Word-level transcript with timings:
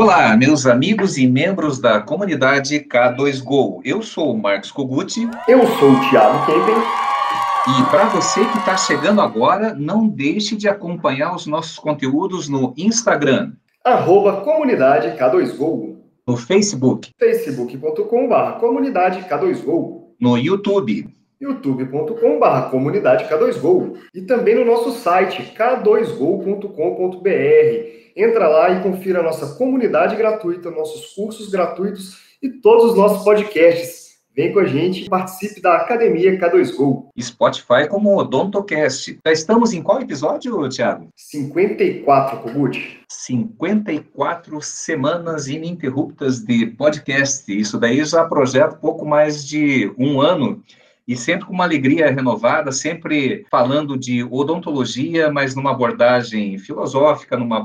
Olá, 0.00 0.36
meus 0.36 0.64
amigos 0.64 1.18
e 1.18 1.26
membros 1.26 1.80
da 1.80 2.00
comunidade 2.00 2.78
K2Go. 2.78 3.80
Eu 3.84 4.00
sou 4.00 4.32
o 4.32 4.38
Marcos 4.38 4.70
Koguti. 4.70 5.28
Eu 5.48 5.66
sou 5.76 5.90
o 5.90 6.08
Thiago 6.08 6.46
Kempen. 6.46 6.76
E 7.66 7.90
para 7.90 8.04
você 8.04 8.44
que 8.44 8.58
está 8.58 8.76
chegando 8.76 9.20
agora, 9.20 9.74
não 9.74 10.06
deixe 10.06 10.54
de 10.54 10.68
acompanhar 10.68 11.34
os 11.34 11.48
nossos 11.48 11.80
conteúdos 11.80 12.48
no 12.48 12.72
Instagram. 12.76 13.54
Arroba 13.84 14.42
comunidade 14.42 15.18
K2Go. 15.18 15.96
No 16.24 16.36
Facebook. 16.36 17.10
facebook.com.br 17.18 18.60
comunidade 18.60 19.28
K2Go. 19.28 20.02
No 20.20 20.38
YouTube 20.38 21.08
youtube.com.br 21.40 22.70
comunidade 22.70 23.24
K2Go 23.24 23.96
e 24.14 24.22
também 24.22 24.54
no 24.54 24.64
nosso 24.64 24.92
site 24.92 25.54
k2go.com.br. 25.56 27.98
Entra 28.16 28.48
lá 28.48 28.70
e 28.70 28.82
confira 28.82 29.20
a 29.20 29.22
nossa 29.22 29.54
comunidade 29.54 30.16
gratuita, 30.16 30.70
nossos 30.70 31.14
cursos 31.14 31.48
gratuitos 31.48 32.36
e 32.42 32.48
todos 32.48 32.90
os 32.90 32.96
nossos 32.96 33.22
podcasts. 33.22 34.08
Vem 34.34 34.52
com 34.52 34.60
a 34.60 34.66
gente 34.66 35.04
e 35.04 35.08
participe 35.08 35.60
da 35.60 35.78
Academia 35.78 36.38
K2Go. 36.38 37.06
Spotify 37.20 37.88
como 37.88 38.16
Odontocast. 38.16 39.18
Já 39.26 39.32
estamos 39.32 39.72
em 39.72 39.82
qual 39.82 40.00
episódio, 40.00 40.68
Thiago? 40.68 41.08
54, 41.16 42.38
Kogut. 42.38 43.00
54 43.08 44.62
semanas 44.62 45.48
ininterruptas 45.48 46.38
de 46.38 46.66
podcast. 46.66 47.52
Isso 47.52 47.80
daí 47.80 48.04
já 48.04 48.24
projeto 48.26 48.78
pouco 48.78 49.04
mais 49.04 49.44
de 49.44 49.92
um 49.98 50.20
ano 50.20 50.62
e 51.08 51.16
sempre 51.16 51.46
com 51.46 51.54
uma 51.54 51.64
alegria 51.64 52.10
renovada, 52.10 52.70
sempre 52.70 53.46
falando 53.50 53.98
de 53.98 54.22
odontologia, 54.24 55.32
mas 55.32 55.54
numa 55.54 55.70
abordagem 55.70 56.58
filosófica, 56.58 57.34
numa 57.34 57.56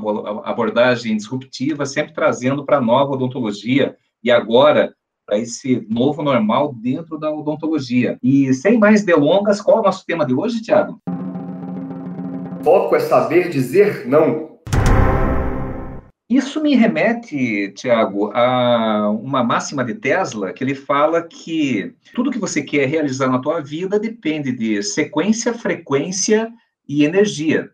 abordagem 0.48 1.14
disruptiva, 1.14 1.84
sempre 1.84 2.14
trazendo 2.14 2.64
para 2.64 2.78
a 2.78 2.80
nova 2.80 3.12
odontologia 3.12 3.94
e 4.22 4.30
agora 4.30 4.94
para 5.26 5.38
esse 5.38 5.86
novo 5.90 6.22
normal 6.22 6.74
dentro 6.74 7.18
da 7.18 7.30
odontologia. 7.30 8.18
E 8.22 8.52
sem 8.54 8.78
mais 8.78 9.04
delongas, 9.04 9.60
qual 9.60 9.78
é 9.78 9.80
o 9.80 9.84
nosso 9.84 10.06
tema 10.06 10.24
de 10.24 10.32
hoje, 10.32 10.62
Tiago? 10.62 10.98
Foco 12.62 12.96
é 12.96 13.00
saber 13.00 13.50
dizer 13.50 14.06
não. 14.06 14.53
Isso 16.28 16.62
me 16.62 16.74
remete, 16.74 17.70
Tiago, 17.72 18.30
a 18.34 19.10
uma 19.10 19.44
máxima 19.44 19.84
de 19.84 19.94
Tesla, 19.94 20.54
que 20.54 20.64
ele 20.64 20.74
fala 20.74 21.22
que 21.22 21.94
tudo 22.14 22.30
que 22.30 22.38
você 22.38 22.62
quer 22.62 22.88
realizar 22.88 23.28
na 23.28 23.38
tua 23.38 23.60
vida 23.60 24.00
depende 24.00 24.50
de 24.50 24.82
sequência, 24.82 25.52
frequência 25.52 26.50
e 26.88 27.04
energia. 27.04 27.70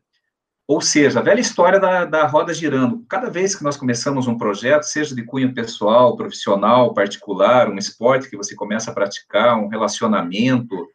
Ou 0.66 0.80
seja, 0.80 1.20
a 1.20 1.22
velha 1.22 1.40
história 1.40 1.78
da, 1.78 2.04
da 2.04 2.26
roda 2.26 2.52
girando. 2.52 3.04
Cada 3.08 3.30
vez 3.30 3.54
que 3.54 3.62
nós 3.62 3.76
começamos 3.76 4.26
um 4.26 4.36
projeto, 4.36 4.82
seja 4.82 5.14
de 5.14 5.24
cunho 5.24 5.54
pessoal, 5.54 6.16
profissional, 6.16 6.92
particular, 6.92 7.68
um 7.68 7.78
esporte 7.78 8.28
que 8.28 8.36
você 8.36 8.56
começa 8.56 8.90
a 8.90 8.94
praticar, 8.94 9.58
um 9.58 9.68
relacionamento, 9.68 10.88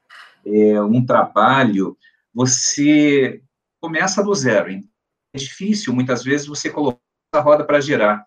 é, 0.46 0.82
um 0.82 1.06
trabalho, 1.06 1.98
você 2.34 3.42
começa 3.82 4.22
do 4.22 4.34
zero. 4.36 4.72
É 5.34 5.38
difícil, 5.38 5.94
muitas 5.94 6.24
vezes, 6.24 6.48
você 6.48 6.70
colocar 6.70 7.05
roda 7.40 7.64
para 7.64 7.82
girar. 7.82 8.26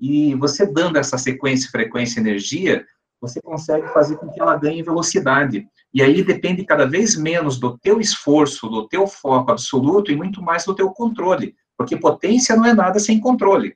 E 0.00 0.34
você 0.34 0.66
dando 0.66 0.96
essa 0.96 1.18
sequência, 1.18 1.70
frequência, 1.70 2.20
energia, 2.20 2.84
você 3.20 3.40
consegue 3.40 3.86
fazer 3.88 4.16
com 4.16 4.28
que 4.30 4.40
ela 4.40 4.56
ganhe 4.56 4.82
velocidade. 4.82 5.68
E 5.92 6.02
aí 6.02 6.22
depende 6.22 6.64
cada 6.64 6.86
vez 6.86 7.16
menos 7.16 7.58
do 7.58 7.76
teu 7.78 8.00
esforço, 8.00 8.68
do 8.68 8.88
teu 8.88 9.06
foco 9.06 9.50
absoluto 9.50 10.10
e 10.10 10.16
muito 10.16 10.40
mais 10.40 10.64
do 10.64 10.74
teu 10.74 10.90
controle, 10.90 11.54
porque 11.76 11.96
potência 11.96 12.56
não 12.56 12.64
é 12.64 12.72
nada 12.72 12.98
sem 12.98 13.20
controle. 13.20 13.74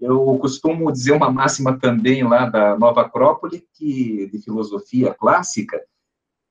Eu 0.00 0.36
costumo 0.38 0.90
dizer 0.90 1.12
uma 1.12 1.30
máxima 1.30 1.78
também 1.78 2.24
lá 2.24 2.46
da 2.50 2.76
Nova 2.76 3.02
Acrópole, 3.02 3.64
que, 3.72 4.28
de 4.32 4.38
filosofia 4.42 5.14
clássica, 5.14 5.80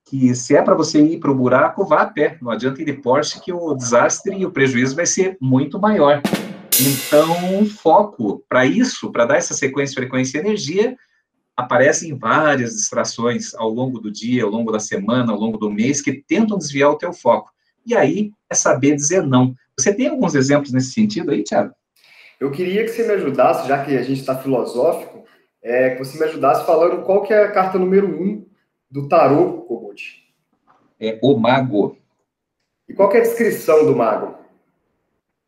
que 0.06 0.34
se 0.34 0.56
é 0.56 0.62
para 0.62 0.74
você 0.74 1.00
ir 1.02 1.20
para 1.20 1.30
o 1.30 1.34
buraco, 1.34 1.84
vá 1.84 2.02
a 2.02 2.06
pé. 2.06 2.38
Não 2.40 2.50
adianta 2.50 2.80
ir 2.80 2.86
de 2.86 2.94
Porsche, 2.94 3.40
que 3.40 3.52
o 3.52 3.74
desastre 3.74 4.36
e 4.36 4.46
o 4.46 4.50
prejuízo 4.50 4.96
vai 4.96 5.06
ser 5.06 5.36
muito 5.40 5.78
maior. 5.78 6.22
Então, 6.80 7.66
foco 7.66 8.44
para 8.48 8.64
isso, 8.64 9.12
para 9.12 9.26
dar 9.26 9.36
essa 9.36 9.52
sequência, 9.52 9.94
frequência 9.94 10.38
e 10.38 10.40
energia, 10.40 10.96
aparecem 11.56 12.16
várias 12.16 12.72
distrações 12.72 13.54
ao 13.54 13.68
longo 13.68 13.98
do 13.98 14.10
dia, 14.10 14.44
ao 14.44 14.50
longo 14.50 14.72
da 14.72 14.80
semana, 14.80 15.32
ao 15.32 15.38
longo 15.38 15.58
do 15.58 15.70
mês, 15.70 16.00
que 16.00 16.12
tentam 16.12 16.56
desviar 16.56 16.90
o 16.90 16.96
teu 16.96 17.12
foco. 17.12 17.50
E 17.84 17.94
aí 17.94 18.32
é 18.48 18.54
saber 18.54 18.94
dizer 18.94 19.22
não. 19.22 19.54
Você 19.78 19.92
tem 19.92 20.08
alguns 20.08 20.34
exemplos 20.34 20.72
nesse 20.72 20.92
sentido 20.92 21.30
aí, 21.30 21.42
Thiago? 21.42 21.74
Eu 22.40 22.50
queria 22.50 22.84
que 22.84 22.90
você 22.90 23.06
me 23.06 23.12
ajudasse, 23.12 23.68
já 23.68 23.84
que 23.84 23.96
a 23.96 24.02
gente 24.02 24.20
está 24.20 24.36
filosófico, 24.36 25.24
é, 25.62 25.90
que 25.90 25.98
você 25.98 26.18
me 26.18 26.24
ajudasse 26.24 26.66
falando 26.66 27.02
qual 27.02 27.22
que 27.22 27.32
é 27.32 27.44
a 27.44 27.52
carta 27.52 27.78
número 27.78 28.08
um 28.08 28.44
do 28.90 29.08
tarô, 29.08 29.62
Kogut. 29.62 30.22
É 30.98 31.18
o 31.22 31.36
mago. 31.36 31.96
E 32.88 32.94
qual 32.94 33.12
é 33.12 33.18
a 33.18 33.22
descrição 33.22 33.86
do 33.86 33.94
mago? 33.94 34.41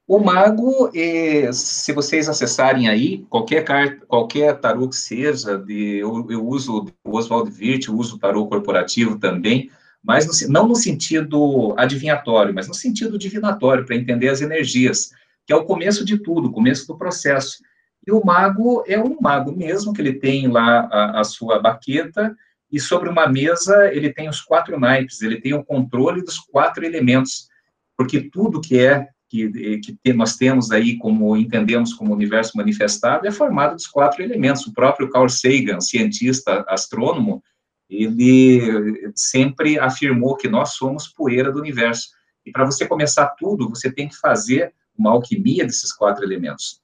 O 0.06 0.18
mago, 0.18 0.90
eh, 0.94 1.50
se 1.52 1.90
vocês 1.92 2.28
acessarem 2.28 2.88
aí, 2.88 3.24
qualquer 3.30 3.64
carta, 3.64 4.04
qualquer 4.06 4.60
tarô 4.60 4.86
que 4.86 4.96
seja, 4.96 5.56
de, 5.56 5.96
eu, 5.96 6.26
eu 6.30 6.46
uso 6.46 6.84
o 7.02 7.16
Oswald 7.16 7.50
Wirth, 7.58 7.88
eu 7.88 7.96
uso 7.96 8.16
o 8.16 8.18
tarô 8.18 8.46
corporativo 8.46 9.18
também, 9.18 9.70
mas 10.02 10.26
no, 10.26 10.52
não 10.52 10.68
no 10.68 10.76
sentido 10.76 11.74
adivinhatório, 11.78 12.52
mas 12.54 12.68
no 12.68 12.74
sentido 12.74 13.16
divinatório, 13.16 13.86
para 13.86 13.96
entender 13.96 14.28
as 14.28 14.42
energias, 14.42 15.10
que 15.46 15.54
é 15.54 15.56
o 15.56 15.64
começo 15.64 16.04
de 16.04 16.18
tudo, 16.18 16.48
o 16.48 16.52
começo 16.52 16.86
do 16.86 16.98
processo. 16.98 17.62
E 18.06 18.12
o 18.12 18.22
mago 18.22 18.84
é 18.86 19.00
um 19.00 19.16
mago 19.18 19.56
mesmo, 19.56 19.94
que 19.94 20.02
ele 20.02 20.12
tem 20.12 20.48
lá 20.48 20.80
a, 20.92 21.20
a 21.20 21.24
sua 21.24 21.58
baqueta, 21.58 22.36
e 22.70 22.78
sobre 22.78 23.08
uma 23.08 23.26
mesa 23.26 23.90
ele 23.90 24.12
tem 24.12 24.28
os 24.28 24.42
quatro 24.42 24.78
naipes, 24.78 25.22
ele 25.22 25.40
tem 25.40 25.54
o 25.54 25.64
controle 25.64 26.22
dos 26.22 26.38
quatro 26.38 26.84
elementos, 26.84 27.48
porque 27.96 28.20
tudo 28.20 28.60
que 28.60 28.78
é 28.78 29.13
que, 29.28 29.80
que 29.80 30.12
nós 30.12 30.36
temos 30.36 30.70
aí, 30.70 30.96
como 30.96 31.36
entendemos 31.36 31.92
como 31.92 32.12
universo 32.14 32.56
manifestado, 32.56 33.26
é 33.26 33.30
formado 33.30 33.74
dos 33.74 33.86
quatro 33.86 34.22
elementos. 34.22 34.66
O 34.66 34.72
próprio 34.72 35.08
Carl 35.10 35.28
Sagan, 35.28 35.80
cientista 35.80 36.64
astrônomo, 36.68 37.42
ele 37.88 39.12
sempre 39.14 39.78
afirmou 39.78 40.36
que 40.36 40.48
nós 40.48 40.70
somos 40.70 41.08
poeira 41.08 41.52
do 41.52 41.60
universo. 41.60 42.08
E 42.44 42.52
para 42.52 42.64
você 42.64 42.86
começar 42.86 43.26
tudo, 43.38 43.68
você 43.68 43.90
tem 43.90 44.08
que 44.08 44.16
fazer 44.16 44.72
uma 44.96 45.10
alquimia 45.10 45.64
desses 45.64 45.92
quatro 45.92 46.24
elementos. 46.24 46.82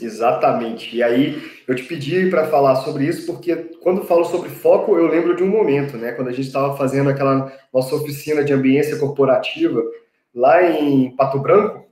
Exatamente. 0.00 0.94
E 0.94 1.02
aí 1.02 1.42
eu 1.66 1.74
te 1.74 1.82
pedi 1.82 2.28
para 2.28 2.48
falar 2.48 2.76
sobre 2.76 3.06
isso 3.06 3.26
porque 3.26 3.56
quando 3.82 4.04
falo 4.04 4.24
sobre 4.24 4.50
foco, 4.50 4.96
eu 4.96 5.06
lembro 5.06 5.34
de 5.34 5.42
um 5.42 5.48
momento, 5.48 5.96
né, 5.96 6.12
quando 6.12 6.28
a 6.28 6.32
gente 6.32 6.46
estava 6.46 6.76
fazendo 6.76 7.08
aquela 7.08 7.50
nossa 7.72 7.94
oficina 7.94 8.44
de 8.44 8.52
ambiência 8.52 8.98
corporativa 8.98 9.82
lá 10.36 10.62
em 10.62 11.16
Pato 11.16 11.40
Branco. 11.40 11.86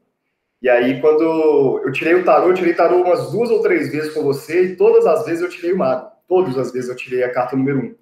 E 0.61 0.69
aí, 0.69 1.01
quando 1.01 1.81
eu 1.85 1.91
tirei 1.93 2.15
o 2.15 2.25
tarô, 2.25 2.49
eu 2.49 2.55
tirei 2.55 2.75
tarô 2.75 3.03
umas 3.03 3.33
duas 3.33 3.51
ou 3.51 3.63
três 3.63 3.91
vezes 3.91 4.13
com 4.13 4.23
você, 4.23 4.65
e 4.65 4.77
todas 4.77 5.07
as 5.07 5.25
vezes 5.25 5.43
eu 5.43 5.49
tirei 5.49 5.73
o 5.73 5.79
mago. 5.79 6.11
Todas 6.29 6.57
as 6.59 6.71
vezes 6.71 6.91
eu 6.91 6.97
tirei 6.97 7.25
a 7.25 7.33
carta 7.33 7.57
número 7.57 7.79
um. 7.79 7.95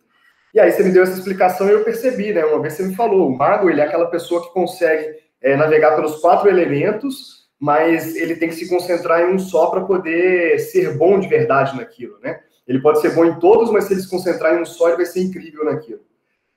E 0.52 0.60
aí 0.60 0.70
você 0.70 0.82
me 0.82 0.90
deu 0.90 1.02
essa 1.02 1.16
explicação 1.16 1.68
e 1.68 1.72
eu 1.72 1.84
percebi, 1.84 2.32
né? 2.32 2.44
Uma 2.44 2.60
vez 2.60 2.74
você 2.74 2.82
me 2.82 2.94
falou, 2.94 3.28
o 3.28 3.36
mago, 3.36 3.70
ele 3.70 3.80
é 3.80 3.84
aquela 3.84 4.06
pessoa 4.06 4.42
que 4.42 4.52
consegue 4.52 5.16
é, 5.40 5.56
navegar 5.56 5.96
pelos 5.96 6.20
quatro 6.20 6.48
elementos, 6.48 7.48
mas 7.58 8.16
ele 8.16 8.36
tem 8.36 8.48
que 8.48 8.54
se 8.56 8.68
concentrar 8.68 9.22
em 9.22 9.34
um 9.34 9.38
só 9.38 9.70
para 9.70 9.82
poder 9.82 10.58
ser 10.58 10.96
bom 10.98 11.18
de 11.18 11.28
verdade 11.28 11.76
naquilo, 11.76 12.18
né? 12.20 12.40
Ele 12.66 12.80
pode 12.80 13.00
ser 13.00 13.14
bom 13.14 13.24
em 13.24 13.38
todos, 13.38 13.70
mas 13.70 13.84
se 13.84 13.94
ele 13.94 14.02
se 14.02 14.10
concentrar 14.10 14.54
em 14.54 14.62
um 14.62 14.64
só, 14.64 14.88
ele 14.88 14.98
vai 14.98 15.06
ser 15.06 15.20
incrível 15.20 15.64
naquilo. 15.64 16.00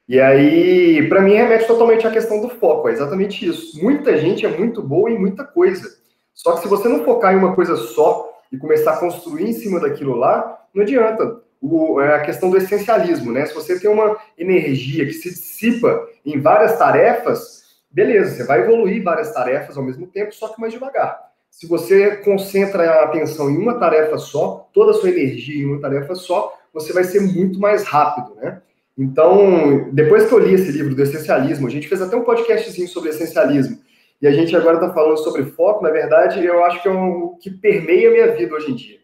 E 0.08 0.20
aí, 0.20 1.10
para 1.10 1.22
mim, 1.22 1.34
remete 1.34 1.66
totalmente 1.66 2.06
à 2.06 2.12
questão 2.12 2.40
do 2.40 2.50
foco, 2.50 2.88
é 2.88 2.92
exatamente 2.92 3.48
isso. 3.48 3.82
Muita 3.84 4.16
gente 4.18 4.46
é 4.46 4.50
muito 4.50 4.82
boa 4.82 5.10
em 5.10 5.18
muita 5.18 5.44
coisa. 5.44 5.90
Só 6.34 6.54
que 6.54 6.62
se 6.62 6.68
você 6.68 6.88
não 6.88 7.04
focar 7.04 7.34
em 7.34 7.38
uma 7.38 7.56
coisa 7.56 7.76
só 7.76 8.32
e 8.52 8.58
começar 8.58 8.94
a 8.94 8.98
construir 8.98 9.50
em 9.50 9.54
cima 9.54 9.80
daquilo 9.80 10.16
lá, 10.16 10.64
não 10.74 10.84
adianta. 10.84 11.44
O, 11.62 12.00
é 12.00 12.16
a 12.16 12.22
questão 12.22 12.52
do 12.52 12.58
essencialismo, 12.58 13.32
né? 13.32 13.46
Se 13.46 13.54
você 13.56 13.80
tem 13.80 13.90
uma 13.90 14.18
energia 14.38 15.06
que 15.06 15.14
se 15.14 15.30
dissipa 15.30 16.08
em 16.24 16.40
várias 16.40 16.78
tarefas, 16.78 17.64
beleza, 17.90 18.36
você 18.36 18.44
vai 18.44 18.60
evoluir 18.60 19.02
várias 19.02 19.34
tarefas 19.34 19.76
ao 19.76 19.84
mesmo 19.84 20.06
tempo, 20.06 20.36
só 20.36 20.50
que 20.50 20.62
mais 20.62 20.74
devagar. 20.74 21.20
Se 21.50 21.66
você 21.66 22.18
concentra 22.18 22.84
a 22.84 23.04
atenção 23.06 23.50
em 23.50 23.58
uma 23.58 23.80
tarefa 23.80 24.18
só, 24.18 24.70
toda 24.74 24.92
a 24.92 24.94
sua 24.94 25.10
energia 25.10 25.64
em 25.64 25.66
uma 25.66 25.80
tarefa 25.80 26.14
só, 26.14 26.54
você 26.74 26.92
vai 26.92 27.06
ser 27.06 27.22
muito 27.22 27.60
mais 27.60 27.84
rápido, 27.84 28.36
né? 28.36 28.62
Então, 28.98 29.90
depois 29.92 30.28
que 30.28 30.34
eu 30.34 30.40
li 30.40 30.54
esse 30.54 30.72
livro 30.72 30.96
do 30.96 31.04
essencialismo, 31.04 31.68
a 31.68 31.70
gente 31.70 31.88
fez 31.88 32.02
até 32.02 32.16
um 32.16 32.24
podcastzinho 32.24 32.88
sobre 32.88 33.10
essencialismo, 33.10 33.78
e 34.22 34.28
a 34.28 34.32
gente 34.32 34.56
agora 34.56 34.76
está 34.76 34.94
falando 34.94 35.18
sobre 35.18 35.44
foco, 35.44 35.84
na 35.84 35.90
verdade, 35.90 36.44
eu 36.44 36.64
acho 36.64 36.82
que 36.82 36.88
é 36.88 36.92
o 36.92 37.38
que 37.42 37.52
permeia 37.52 38.10
a 38.10 38.12
minha 38.12 38.32
vida 38.32 38.56
hoje 38.56 38.72
em 38.72 38.76
dia. 38.76 38.98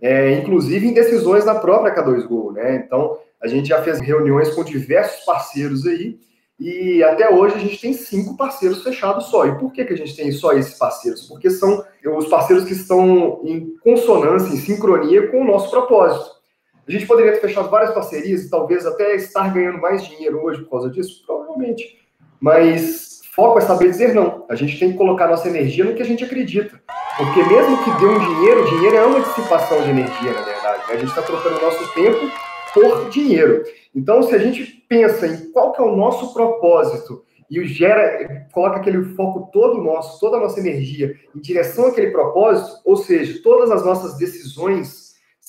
É, 0.00 0.32
inclusive 0.32 0.86
em 0.86 0.94
decisões 0.94 1.44
na 1.44 1.54
própria 1.56 1.94
K2Go, 1.94 2.52
né? 2.52 2.76
Então, 2.86 3.18
a 3.40 3.48
gente 3.48 3.68
já 3.68 3.82
fez 3.82 4.00
reuniões 4.00 4.50
com 4.54 4.64
diversos 4.64 5.24
parceiros 5.24 5.86
aí, 5.86 6.18
E 6.58 7.02
até 7.02 7.28
hoje 7.28 7.56
a 7.56 7.58
gente 7.58 7.80
tem 7.80 7.92
cinco 7.92 8.36
parceiros 8.36 8.84
fechados 8.84 9.26
só. 9.26 9.46
E 9.46 9.58
por 9.58 9.72
que, 9.72 9.84
que 9.84 9.94
a 9.94 9.96
gente 9.96 10.14
tem 10.14 10.30
só 10.30 10.52
esses 10.52 10.78
parceiros? 10.78 11.26
Porque 11.26 11.50
são 11.50 11.84
os 12.16 12.28
parceiros 12.28 12.64
que 12.64 12.72
estão 12.72 13.40
em 13.44 13.74
consonância, 13.82 14.52
em 14.52 14.58
sincronia 14.58 15.26
com 15.28 15.42
o 15.42 15.44
nosso 15.44 15.70
propósito. 15.70 16.41
A 16.86 16.90
gente 16.90 17.06
poderia 17.06 17.32
ter 17.32 17.40
fechado 17.40 17.70
várias 17.70 17.94
parcerias 17.94 18.42
e 18.42 18.50
talvez 18.50 18.84
até 18.84 19.14
estar 19.14 19.52
ganhando 19.54 19.80
mais 19.80 20.04
dinheiro 20.04 20.42
hoje 20.42 20.62
por 20.62 20.70
causa 20.70 20.90
disso? 20.90 21.22
Provavelmente. 21.24 21.98
Mas 22.40 23.20
foco 23.34 23.58
é 23.58 23.60
saber 23.60 23.88
dizer 23.88 24.14
não. 24.14 24.44
A 24.48 24.56
gente 24.56 24.78
tem 24.78 24.90
que 24.90 24.98
colocar 24.98 25.28
nossa 25.28 25.48
energia 25.48 25.84
no 25.84 25.94
que 25.94 26.02
a 26.02 26.04
gente 26.04 26.24
acredita. 26.24 26.82
Porque 27.16 27.42
mesmo 27.44 27.84
que 27.84 27.90
dê 28.00 28.06
um 28.06 28.18
dinheiro, 28.18 28.68
dinheiro 28.68 28.96
é 28.96 29.04
uma 29.04 29.20
dissipação 29.20 29.80
de 29.82 29.90
energia, 29.90 30.32
na 30.32 30.42
verdade. 30.42 30.88
Né? 30.88 30.94
A 30.94 30.96
gente 30.96 31.08
está 31.08 31.22
trocando 31.22 31.60
nosso 31.60 31.94
tempo 31.94 32.30
por 32.74 33.10
dinheiro. 33.10 33.62
Então, 33.94 34.22
se 34.22 34.34
a 34.34 34.38
gente 34.38 34.64
pensa 34.88 35.26
em 35.26 35.52
qual 35.52 35.72
que 35.72 35.80
é 35.80 35.84
o 35.84 35.94
nosso 35.94 36.32
propósito 36.32 37.22
e 37.48 37.64
gera, 37.66 38.48
coloca 38.50 38.76
aquele 38.78 39.14
foco 39.14 39.50
todo 39.52 39.82
nosso, 39.82 40.18
toda 40.18 40.38
a 40.38 40.40
nossa 40.40 40.58
energia 40.58 41.14
em 41.36 41.40
direção 41.40 41.86
àquele 41.86 42.10
propósito, 42.10 42.80
ou 42.84 42.96
seja, 42.96 43.40
todas 43.42 43.70
as 43.70 43.84
nossas 43.84 44.16
decisões 44.16 45.01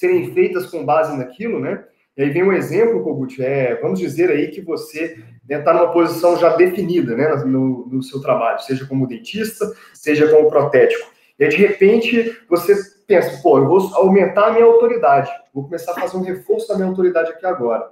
serem 0.03 0.33
feitas 0.33 0.65
com 0.65 0.85
base 0.85 1.15
naquilo, 1.15 1.61
né? 1.61 1.85
E 2.17 2.23
aí 2.23 2.29
vem 2.29 2.43
um 2.43 2.51
exemplo, 2.51 3.01
Kogut, 3.01 3.41
é, 3.41 3.75
vamos 3.81 3.99
dizer 3.99 4.29
aí 4.29 4.49
que 4.49 4.59
você 4.59 5.17
está 5.43 5.57
né, 5.57 5.59
tá 5.59 5.73
numa 5.73 5.93
posição 5.93 6.37
já 6.37 6.55
definida 6.57 7.15
né, 7.15 7.27
no, 7.45 7.87
no 7.87 8.03
seu 8.03 8.21
trabalho, 8.21 8.59
seja 8.59 8.85
como 8.85 9.07
dentista, 9.07 9.65
seja 9.93 10.27
como 10.27 10.49
protético. 10.49 11.09
E 11.39 11.45
aí, 11.45 11.49
de 11.49 11.55
repente, 11.55 12.37
você 12.49 12.75
pensa, 13.07 13.41
pô, 13.41 13.57
eu 13.57 13.67
vou 13.67 13.95
aumentar 13.95 14.47
a 14.47 14.51
minha 14.51 14.65
autoridade, 14.65 15.31
vou 15.53 15.63
começar 15.63 15.93
a 15.93 16.01
fazer 16.01 16.17
um 16.17 16.21
reforço 16.21 16.67
da 16.67 16.75
minha 16.75 16.87
autoridade 16.87 17.31
aqui 17.31 17.45
agora. 17.45 17.89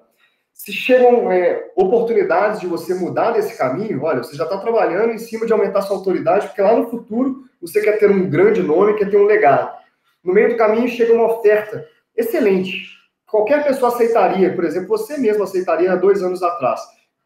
Se 0.53 0.71
chegam 0.71 1.31
é, 1.31 1.71
oportunidades 1.75 2.59
de 2.59 2.67
você 2.67 2.93
mudar 2.93 3.31
desse 3.31 3.57
caminho, 3.57 4.03
olha, 4.03 4.21
você 4.21 4.35
já 4.35 4.43
está 4.43 4.57
trabalhando 4.57 5.13
em 5.13 5.17
cima 5.17 5.45
de 5.45 5.53
aumentar 5.53 5.81
sua 5.81 5.95
autoridade, 5.95 6.47
porque 6.47 6.61
lá 6.61 6.75
no 6.75 6.89
futuro 6.89 7.45
você 7.59 7.81
quer 7.81 7.97
ter 7.97 8.11
um 8.11 8.29
grande 8.29 8.61
nome, 8.61 8.95
quer 8.95 9.09
ter 9.09 9.17
um 9.17 9.25
legado. 9.25 9.81
No 10.23 10.33
meio 10.33 10.49
do 10.49 10.57
caminho 10.57 10.87
chega 10.87 11.13
uma 11.13 11.33
oferta 11.33 11.87
excelente. 12.15 12.89
Qualquer 13.25 13.63
pessoa 13.63 13.93
aceitaria, 13.93 14.53
por 14.53 14.63
exemplo, 14.65 14.89
você 14.89 15.17
mesmo 15.17 15.43
aceitaria 15.43 15.93
há 15.93 15.95
dois 15.95 16.21
anos 16.21 16.43
atrás. 16.43 16.81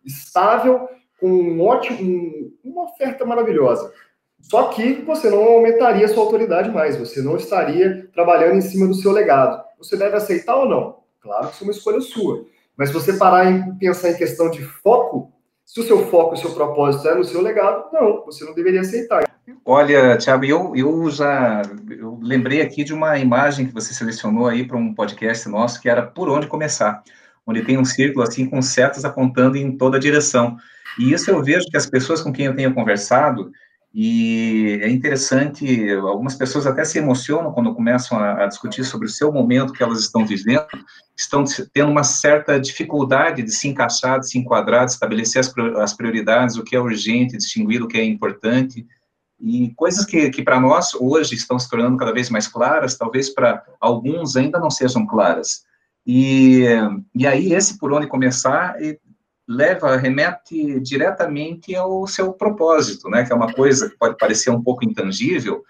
Estável, 0.05 0.87
com 1.19 1.27
um 1.27 1.61
ótimo, 1.61 2.51
uma 2.63 2.83
oferta 2.83 3.25
maravilhosa. 3.25 3.91
Só 4.39 4.67
que 4.67 5.01
você 5.01 5.29
não 5.29 5.43
aumentaria 5.43 6.07
sua 6.07 6.23
autoridade 6.23 6.69
mais, 6.69 6.97
você 6.97 7.21
não 7.21 7.35
estaria 7.35 8.07
trabalhando 8.13 8.57
em 8.57 8.61
cima 8.61 8.85
do 8.85 8.93
seu 8.93 9.11
legado. 9.11 9.63
Você 9.79 9.97
deve 9.97 10.15
aceitar 10.15 10.55
ou 10.55 10.69
não? 10.69 10.99
Claro 11.19 11.47
que 11.47 11.55
isso 11.55 11.63
é 11.63 11.67
uma 11.67 11.71
escolha 11.71 12.01
sua. 12.01 12.45
Mas 12.77 12.89
se 12.89 12.93
você 12.93 13.13
parar 13.13 13.51
e 13.51 13.79
pensar 13.79 14.11
em 14.11 14.17
questão 14.17 14.51
de 14.51 14.61
foco, 14.63 15.33
se 15.65 15.79
o 15.79 15.83
seu 15.83 16.05
foco 16.07 16.35
o 16.35 16.37
seu 16.37 16.53
propósito 16.53 17.07
é 17.07 17.15
no 17.15 17.23
seu 17.23 17.41
legado, 17.41 17.91
não, 17.91 18.23
você 18.23 18.45
não 18.45 18.53
deveria 18.53 18.81
aceitar. 18.81 19.24
Olha, 19.63 20.17
Tiago, 20.17 20.43
eu, 20.43 20.75
eu 20.75 21.09
já 21.09 21.61
eu 21.89 22.19
lembrei 22.21 22.61
aqui 22.61 22.83
de 22.83 22.93
uma 22.93 23.17
imagem 23.19 23.67
que 23.67 23.73
você 23.73 23.93
selecionou 23.93 24.47
aí 24.47 24.65
para 24.65 24.77
um 24.77 24.93
podcast 24.93 25.47
nosso, 25.47 25.79
que 25.79 25.87
era 25.87 26.01
Por 26.01 26.29
Onde 26.29 26.47
Começar, 26.47 27.03
onde 27.45 27.63
tem 27.63 27.77
um 27.77 27.85
círculo 27.85 28.23
assim 28.23 28.49
com 28.49 28.61
setas 28.61 29.05
apontando 29.05 29.55
em 29.55 29.77
toda 29.77 29.99
direção. 29.99 30.57
E 30.97 31.13
isso 31.13 31.29
eu 31.29 31.43
vejo 31.43 31.67
que 31.69 31.77
as 31.77 31.85
pessoas 31.85 32.21
com 32.21 32.33
quem 32.33 32.45
eu 32.45 32.55
tenho 32.55 32.73
conversado, 32.73 33.51
e 33.97 34.77
é 34.81 34.89
interessante, 34.89 35.89
algumas 35.91 36.35
pessoas 36.35 36.67
até 36.67 36.83
se 36.83 36.97
emocionam 36.97 37.53
quando 37.53 37.73
começam 37.73 38.19
a, 38.19 38.43
a, 38.43 38.47
discutir 38.47 38.83
sobre 38.83 39.07
o 39.07 39.09
seu 39.09 39.31
momento 39.31 39.71
que 39.71 39.81
elas 39.81 39.99
estão 39.99 40.25
vivendo, 40.25 40.67
estão 41.15 41.45
tendo 41.71 41.91
uma 41.91 42.03
certa 42.03 42.59
dificuldade 42.59 43.41
de 43.41 43.51
se 43.53 43.69
encaixar, 43.69 44.19
de 44.19 44.27
se 44.27 44.37
enquadrar, 44.37 44.85
de 44.85 44.91
estabelecer 44.91 45.39
as, 45.39 45.53
as 45.77 45.93
prioridades, 45.93 46.57
o 46.57 46.63
que 46.63 46.75
é 46.75 46.79
urgente, 46.79 47.37
distinguir 47.37 47.81
o 47.81 47.87
que 47.87 47.97
é 47.97 48.03
importante, 48.03 48.85
e 49.39 49.73
coisas 49.75 50.05
que, 50.05 50.29
que 50.29 50.43
para 50.43 50.59
nós 50.59 50.93
hoje 50.95 51.35
estão 51.35 51.59
se 51.59 51.69
tornando 51.69 51.97
cada 51.97 52.13
vez 52.13 52.29
mais 52.29 52.47
claras, 52.47 52.97
talvez 52.97 53.29
para 53.29 53.63
alguns 53.79 54.35
ainda 54.35 54.59
não 54.59 54.69
sejam 54.69 55.05
claras. 55.05 55.63
E, 56.05 56.65
e 57.13 57.25
aí, 57.25 57.53
esse 57.53 57.77
por 57.77 57.91
onde 57.91 58.07
começar, 58.07 58.75
leva, 59.47 59.95
remete 59.95 60.79
diretamente 60.79 61.75
ao 61.75 62.07
seu 62.07 62.33
propósito, 62.33 63.09
né? 63.09 63.25
Que 63.25 63.33
é 63.33 63.35
uma 63.35 63.51
coisa 63.53 63.89
que 63.89 63.97
pode 63.97 64.17
parecer 64.17 64.49
um 64.49 64.61
pouco 64.61 64.85
intangível. 64.85 65.63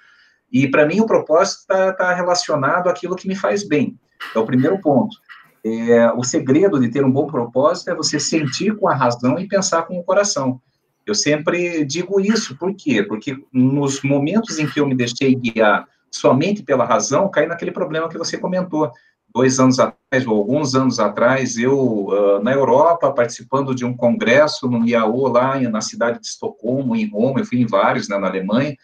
E 0.51 0.67
para 0.69 0.85
mim 0.85 1.01
o 1.01 1.05
propósito 1.05 1.61
está 1.61 1.93
tá 1.93 2.13
relacionado 2.13 2.87
àquilo 2.87 3.15
que 3.15 3.27
me 3.27 3.35
faz 3.35 3.67
bem. 3.67 3.97
É 4.33 4.39
o 4.39 4.45
primeiro 4.45 4.79
ponto. 4.79 5.17
É, 5.63 6.11
o 6.13 6.23
segredo 6.23 6.79
de 6.79 6.89
ter 6.89 7.03
um 7.03 7.11
bom 7.11 7.27
propósito 7.27 7.89
é 7.89 7.95
você 7.95 8.19
sentir 8.19 8.75
com 8.77 8.87
a 8.87 8.93
razão 8.93 9.39
e 9.39 9.47
pensar 9.47 9.83
com 9.83 9.97
o 9.97 10.03
coração. 10.03 10.61
Eu 11.05 11.13
sempre 11.13 11.85
digo 11.85 12.19
isso, 12.19 12.57
por 12.57 12.73
quê? 12.75 13.03
Porque 13.03 13.37
nos 13.53 14.01
momentos 14.01 14.57
em 14.57 14.67
que 14.67 14.79
eu 14.79 14.87
me 14.87 14.95
deixei 14.95 15.35
guiar 15.35 15.87
somente 16.09 16.63
pela 16.63 16.85
razão, 16.85 17.29
cai 17.29 17.45
naquele 17.45 17.71
problema 17.71 18.09
que 18.09 18.17
você 18.17 18.37
comentou 18.37 18.91
dois 19.33 19.59
anos 19.59 19.79
atrás, 19.79 20.25
ou 20.25 20.37
alguns 20.37 20.75
anos 20.75 20.99
atrás, 20.99 21.57
eu, 21.57 22.07
uh, 22.07 22.41
na 22.41 22.53
Europa, 22.53 23.11
participando 23.11 23.75
de 23.75 23.83
um 23.83 23.95
congresso 23.95 24.67
no 24.67 24.87
IAO, 24.87 25.27
lá 25.27 25.59
na 25.59 25.81
cidade 25.81 26.21
de 26.21 26.27
Estocolmo, 26.27 26.95
em 26.95 27.09
Roma, 27.09 27.41
eu 27.41 27.45
fui 27.45 27.59
em 27.59 27.65
vários, 27.65 28.07
né, 28.07 28.17
na 28.17 28.27
Alemanha, 28.27 28.75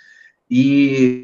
e 0.49 1.23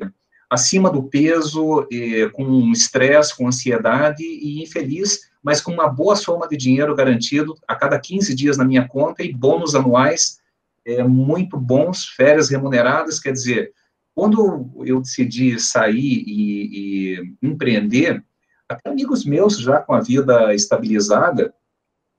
acima 0.49 0.89
do 0.89 1.03
peso, 1.03 1.85
com 2.31 2.71
estresse, 2.71 3.35
com 3.35 3.47
ansiedade 3.47 4.23
e 4.23 4.63
infeliz, 4.63 5.27
mas 5.43 5.59
com 5.59 5.73
uma 5.73 5.89
boa 5.89 6.15
soma 6.15 6.47
de 6.47 6.55
dinheiro 6.55 6.95
garantido 6.95 7.53
a 7.67 7.75
cada 7.75 7.99
15 7.99 8.33
dias 8.33 8.57
na 8.57 8.63
minha 8.63 8.87
conta 8.87 9.23
e 9.23 9.33
bônus 9.33 9.75
anuais 9.75 10.39
é, 10.87 11.03
muito 11.03 11.57
bons, 11.57 12.05
férias 12.05 12.49
remuneradas, 12.49 13.19
quer 13.19 13.33
dizer, 13.33 13.73
quando 14.15 14.71
eu 14.85 15.01
decidi 15.01 15.59
sair 15.59 16.23
e, 16.25 17.19
e 17.19 17.35
empreender, 17.43 18.23
até 18.67 18.89
amigos 18.89 19.25
meus 19.25 19.59
já 19.59 19.79
com 19.79 19.93
a 19.93 19.99
vida 19.99 20.55
estabilizada, 20.55 21.53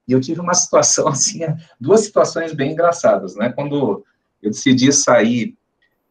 eu 0.06 0.20
tive 0.20 0.40
uma 0.40 0.54
situação 0.54 1.08
assim, 1.08 1.40
duas 1.80 2.00
situações 2.00 2.52
bem 2.52 2.72
engraçadas, 2.72 3.34
né? 3.34 3.50
Quando 3.50 4.04
eu 4.42 4.50
decidi 4.50 4.92
sair 4.92 5.56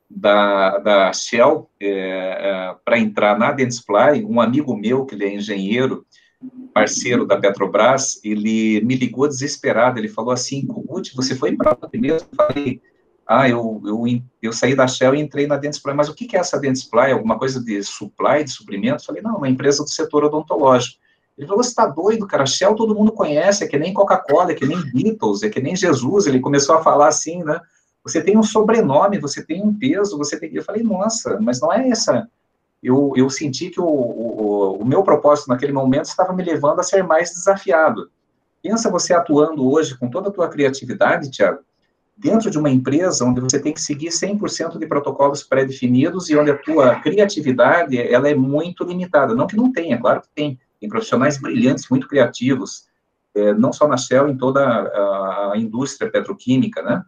da, 0.09 0.79
da 0.79 1.13
Shell 1.13 1.69
é, 1.79 1.89
é, 1.89 2.75
para 2.83 2.97
entrar 2.97 3.37
na 3.37 3.51
Dentsply, 3.51 4.25
um 4.25 4.41
amigo 4.41 4.75
meu, 4.75 5.05
que 5.05 5.15
ele 5.15 5.25
é 5.25 5.35
engenheiro, 5.35 6.05
parceiro 6.73 7.25
da 7.25 7.37
Petrobras, 7.37 8.19
ele 8.23 8.81
me 8.81 8.95
ligou 8.95 9.27
desesperado, 9.27 9.99
ele 9.99 10.07
falou 10.07 10.31
assim, 10.31 10.65
Ruth, 10.69 11.09
você 11.15 11.35
foi 11.35 11.55
para 11.55 11.75
primeiro? 11.75 12.17
Eu 12.17 12.35
falei, 12.35 12.81
ah, 13.25 13.49
eu, 13.49 13.81
eu, 13.85 14.03
eu 14.41 14.53
saí 14.53 14.75
da 14.75 14.87
Shell 14.87 15.15
e 15.15 15.19
entrei 15.19 15.47
na 15.47 15.57
Dentsply, 15.57 15.93
mas 15.93 16.07
o 16.07 16.13
que, 16.13 16.35
é 16.35 16.39
essa 16.39 16.59
Dentsply? 16.59 17.11
Alguma 17.11 17.37
coisa 17.37 17.59
de 17.59 17.83
supply, 17.83 18.43
de 18.43 18.51
suprimento? 18.51 19.01
Eu 19.01 19.05
falei, 19.05 19.21
não, 19.21 19.37
uma 19.37 19.49
empresa 19.49 19.83
do 19.83 19.89
setor 19.89 20.23
odontológico. 20.23 20.97
Ele 21.37 21.47
falou, 21.47 21.63
você 21.63 21.69
está 21.69 21.85
doido, 21.85 22.25
cara, 22.25 22.45
Shell 22.45 22.75
todo 22.75 22.95
mundo 22.95 23.11
conhece, 23.11 23.63
é 23.63 23.67
que 23.67 23.77
nem 23.77 23.93
Coca-Cola, 23.93 24.51
é 24.51 24.55
que 24.55 24.65
nem 24.65 24.79
Beatles, 24.91 25.43
é 25.43 25.49
que 25.49 25.59
nem 25.59 25.75
Jesus, 25.75 26.25
ele 26.25 26.39
começou 26.39 26.75
a 26.75 26.83
falar 26.83 27.09
assim, 27.09 27.43
né, 27.43 27.59
você 28.03 28.23
tem 28.23 28.37
um 28.37 28.43
sobrenome, 28.43 29.19
você 29.19 29.45
tem 29.45 29.61
um 29.61 29.77
peso, 29.77 30.17
você 30.17 30.39
tem... 30.39 30.49
Eu 30.53 30.63
falei, 30.63 30.81
nossa, 30.81 31.39
mas 31.41 31.59
não 31.59 31.71
é 31.71 31.89
essa... 31.89 32.27
Eu, 32.81 33.13
eu 33.15 33.29
senti 33.29 33.69
que 33.69 33.81
o, 33.81 33.85
o, 33.85 34.77
o 34.77 34.85
meu 34.85 35.03
propósito 35.03 35.49
naquele 35.49 35.73
momento 35.73 36.05
estava 36.05 36.33
me 36.33 36.43
levando 36.43 36.79
a 36.79 36.83
ser 36.83 37.03
mais 37.03 37.31
desafiado. 37.31 38.09
Pensa 38.61 38.91
você 38.91 39.13
atuando 39.13 39.69
hoje 39.69 39.97
com 39.97 40.09
toda 40.09 40.29
a 40.29 40.31
tua 40.31 40.47
criatividade, 40.47 41.31
Tiago, 41.31 41.59
dentro 42.17 42.49
de 42.49 42.57
uma 42.57 42.69
empresa 42.69 43.23
onde 43.23 43.39
você 43.39 43.59
tem 43.59 43.73
que 43.73 43.81
seguir 43.81 44.09
100% 44.09 44.79
de 44.79 44.87
protocolos 44.87 45.43
pré-definidos 45.43 46.29
e 46.29 46.35
onde 46.35 46.51
a 46.51 46.57
tua 46.57 46.95
criatividade 46.99 47.97
ela 47.97 48.27
é 48.27 48.35
muito 48.35 48.83
limitada. 48.83 49.35
Não 49.35 49.47
que 49.47 49.55
não 49.55 49.71
tenha, 49.71 49.99
claro 49.99 50.21
que 50.21 50.29
tem. 50.33 50.59
Tem 50.79 50.89
profissionais 50.89 51.39
brilhantes, 51.39 51.89
muito 51.89 52.07
criativos, 52.07 52.85
é, 53.33 53.53
não 53.53 53.73
só 53.73 53.87
na 53.87 53.97
Shell, 53.97 54.29
em 54.29 54.37
toda 54.37 54.63
a, 54.63 55.53
a, 55.53 55.57
indústria 55.57 56.09
petroquímica, 56.09 56.81
né? 56.81 57.03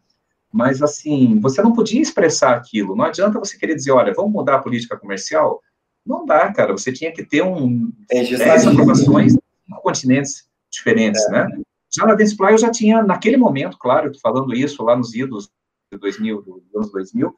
Mas, 0.52 0.82
assim, 0.82 1.40
você 1.40 1.62
não 1.62 1.74
podia 1.74 2.02
expressar 2.02 2.56
aquilo. 2.56 2.96
Não 2.96 3.06
adianta 3.06 3.40
você 3.40 3.58
querer 3.58 3.76
dizer, 3.76 3.92
olha, 3.92 4.14
vamos 4.14 4.32
mudar 4.32 4.56
a 4.56 4.60
política 4.60 4.98
comercial. 4.98 5.62
Não 6.06 6.26
dá, 6.26 6.52
cara. 6.52 6.72
Você 6.72 6.92
tinha 6.92 7.12
que 7.12 7.24
ter 7.24 7.44
um, 7.44 7.92
10 8.10 8.68
aprovações 8.68 9.34
em 9.36 9.76
continentes 9.82 10.48
diferentes, 10.72 11.24
é. 11.28 11.32
né? 11.32 11.62
Já 11.96 12.06
na 12.06 12.14
Dentsply 12.14 12.52
eu 12.52 12.58
já 12.58 12.72
tinha, 12.72 13.02
naquele 13.04 13.38
momento, 13.38 13.78
claro, 13.78 14.08
eu 14.08 14.20
falando 14.20 14.54
isso 14.54 14.84
lá 14.84 14.96
nos 14.96 15.14
idos 15.16 15.50
de 15.92 15.98
2000, 15.98 16.42
dos 16.42 16.76
anos 16.76 16.92
2000, 16.92 17.36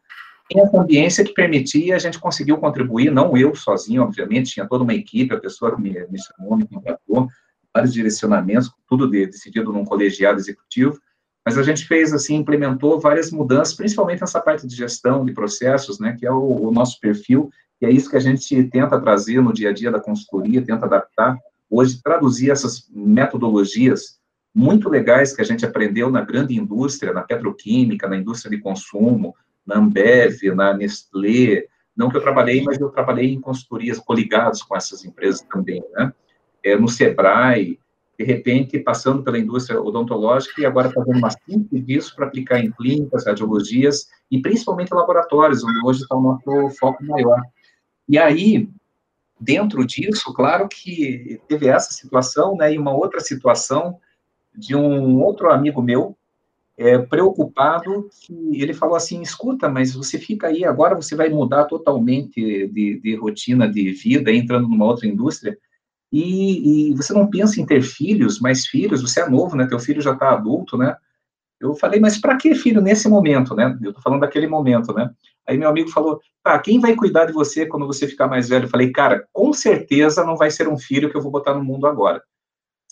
tinha 0.49 0.63
essa 0.65 0.81
ambiência 0.81 1.23
que 1.23 1.33
permitia, 1.33 1.95
a 1.95 1.99
gente 1.99 2.19
conseguiu 2.19 2.57
contribuir, 2.57 3.09
não 3.09 3.37
eu 3.37 3.55
sozinho, 3.55 4.03
obviamente, 4.03 4.51
tinha 4.51 4.67
toda 4.67 4.83
uma 4.83 4.93
equipe, 4.93 5.33
a 5.33 5.39
pessoa 5.39 5.73
que 5.73 5.81
me, 5.81 5.91
me 6.07 6.19
chamou, 6.21 6.57
me 6.57 6.67
contratou, 6.67 7.29
vários 7.73 7.93
direcionamentos, 7.93 8.69
tudo 8.85 9.09
de, 9.09 9.25
decidido 9.27 9.71
num 9.71 9.85
colegiado 9.85 10.37
executivo, 10.37 10.99
mas 11.45 11.57
a 11.57 11.63
gente 11.63 11.87
fez, 11.87 12.13
assim, 12.13 12.35
implementou 12.35 12.99
várias 12.99 13.31
mudanças, 13.31 13.73
principalmente 13.73 14.21
nessa 14.21 14.39
parte 14.39 14.67
de 14.67 14.75
gestão 14.75 15.25
de 15.25 15.33
processos, 15.33 15.99
né, 15.99 16.15
que 16.17 16.25
é 16.25 16.31
o, 16.31 16.67
o 16.67 16.71
nosso 16.71 16.99
perfil, 16.99 17.49
e 17.81 17.85
é 17.85 17.91
isso 17.91 18.09
que 18.09 18.17
a 18.17 18.21
gente 18.21 18.63
tenta 18.65 18.99
trazer 18.99 19.41
no 19.41 19.51
dia 19.51 19.69
a 19.69 19.73
dia 19.73 19.91
da 19.91 19.99
consultoria, 19.99 20.61
tenta 20.61 20.85
adaptar, 20.85 21.37
hoje, 21.69 21.99
traduzir 22.03 22.51
essas 22.51 22.87
metodologias 22.93 24.19
muito 24.53 24.89
legais 24.89 25.33
que 25.33 25.41
a 25.41 25.45
gente 25.45 25.65
aprendeu 25.65 26.09
na 26.11 26.21
grande 26.21 26.55
indústria, 26.55 27.13
na 27.13 27.21
petroquímica, 27.21 28.07
na 28.07 28.17
indústria 28.17 28.55
de 28.55 28.61
consumo, 28.61 29.33
na 29.65 29.77
Ambev, 29.77 30.43
na 30.53 30.73
Nestlé, 30.73 31.65
não 31.95 32.09
que 32.09 32.17
eu 32.17 32.21
trabalhei, 32.21 32.63
mas 32.63 32.79
eu 32.79 32.89
trabalhei 32.89 33.33
em 33.33 33.41
consultorias 33.41 33.99
coligados 33.99 34.61
com 34.63 34.75
essas 34.75 35.03
empresas 35.05 35.41
também, 35.41 35.83
né? 35.93 36.13
É, 36.63 36.75
no 36.75 36.87
Sebrae, 36.87 37.79
de 38.21 38.27
repente, 38.27 38.77
passando 38.77 39.23
pela 39.23 39.39
indústria 39.39 39.81
odontológica 39.81 40.61
e 40.61 40.65
agora 40.65 40.91
fazendo 40.91 41.17
uma 41.17 41.31
síntese 41.31 41.81
disso 41.81 42.15
para 42.15 42.27
aplicar 42.27 42.59
em 42.59 42.71
clínicas, 42.71 43.25
radiologias 43.25 44.07
e 44.29 44.39
principalmente 44.39 44.93
laboratórios, 44.93 45.63
onde 45.63 45.79
hoje 45.83 46.03
está 46.03 46.15
o 46.15 46.21
nosso 46.21 46.69
foco 46.77 47.03
maior. 47.03 47.41
E 48.07 48.19
aí, 48.19 48.69
dentro 49.39 49.83
disso, 49.85 50.31
claro 50.33 50.67
que 50.69 51.41
teve 51.47 51.67
essa 51.67 51.91
situação, 51.91 52.55
né, 52.55 52.73
e 52.73 52.77
uma 52.77 52.95
outra 52.95 53.19
situação 53.19 53.97
de 54.55 54.75
um 54.75 55.19
outro 55.19 55.49
amigo 55.51 55.81
meu, 55.81 56.15
é, 56.77 56.99
preocupado, 56.99 58.07
que 58.21 58.61
ele 58.61 58.73
falou 58.73 58.95
assim, 58.95 59.21
escuta, 59.21 59.67
mas 59.67 59.95
você 59.95 60.19
fica 60.19 60.47
aí, 60.47 60.63
agora 60.63 60.95
você 60.95 61.15
vai 61.15 61.29
mudar 61.29 61.65
totalmente 61.65 62.67
de, 62.67 62.99
de 62.99 63.15
rotina 63.15 63.67
de 63.67 63.91
vida, 63.91 64.31
entrando 64.31 64.67
numa 64.67 64.85
outra 64.85 65.07
indústria, 65.07 65.57
e, 66.11 66.91
e, 66.91 66.95
você 66.95 67.13
não 67.13 67.29
pensa 67.29 67.61
em 67.61 67.65
ter 67.65 67.81
filhos, 67.81 68.39
mais 68.39 68.65
filhos, 68.65 69.01
você 69.01 69.21
é 69.21 69.29
novo, 69.29 69.55
né, 69.55 69.65
teu 69.65 69.79
filho 69.79 70.01
já 70.01 70.13
está 70.13 70.31
adulto, 70.33 70.77
né, 70.77 70.95
eu 71.59 71.75
falei, 71.75 71.99
mas 71.99 72.17
para 72.17 72.35
que 72.37 72.55
filho 72.55 72.81
nesse 72.81 73.07
momento, 73.07 73.55
né, 73.55 73.77
eu 73.81 73.93
tô 73.93 74.01
falando 74.01 74.21
daquele 74.21 74.47
momento, 74.47 74.93
né, 74.93 75.11
aí 75.47 75.57
meu 75.57 75.69
amigo 75.69 75.89
falou, 75.89 76.19
tá, 76.43 76.57
quem 76.59 76.79
vai 76.79 76.95
cuidar 76.95 77.25
de 77.25 77.33
você 77.33 77.65
quando 77.65 77.87
você 77.87 78.07
ficar 78.07 78.27
mais 78.27 78.49
velho? 78.49 78.65
Eu 78.65 78.69
falei, 78.69 78.91
cara, 78.91 79.27
com 79.31 79.53
certeza 79.53 80.23
não 80.23 80.35
vai 80.35 80.51
ser 80.51 80.67
um 80.67 80.77
filho 80.77 81.09
que 81.09 81.15
eu 81.15 81.21
vou 81.21 81.31
botar 81.31 81.53
no 81.53 81.63
mundo 81.63 81.87
agora, 81.87 82.21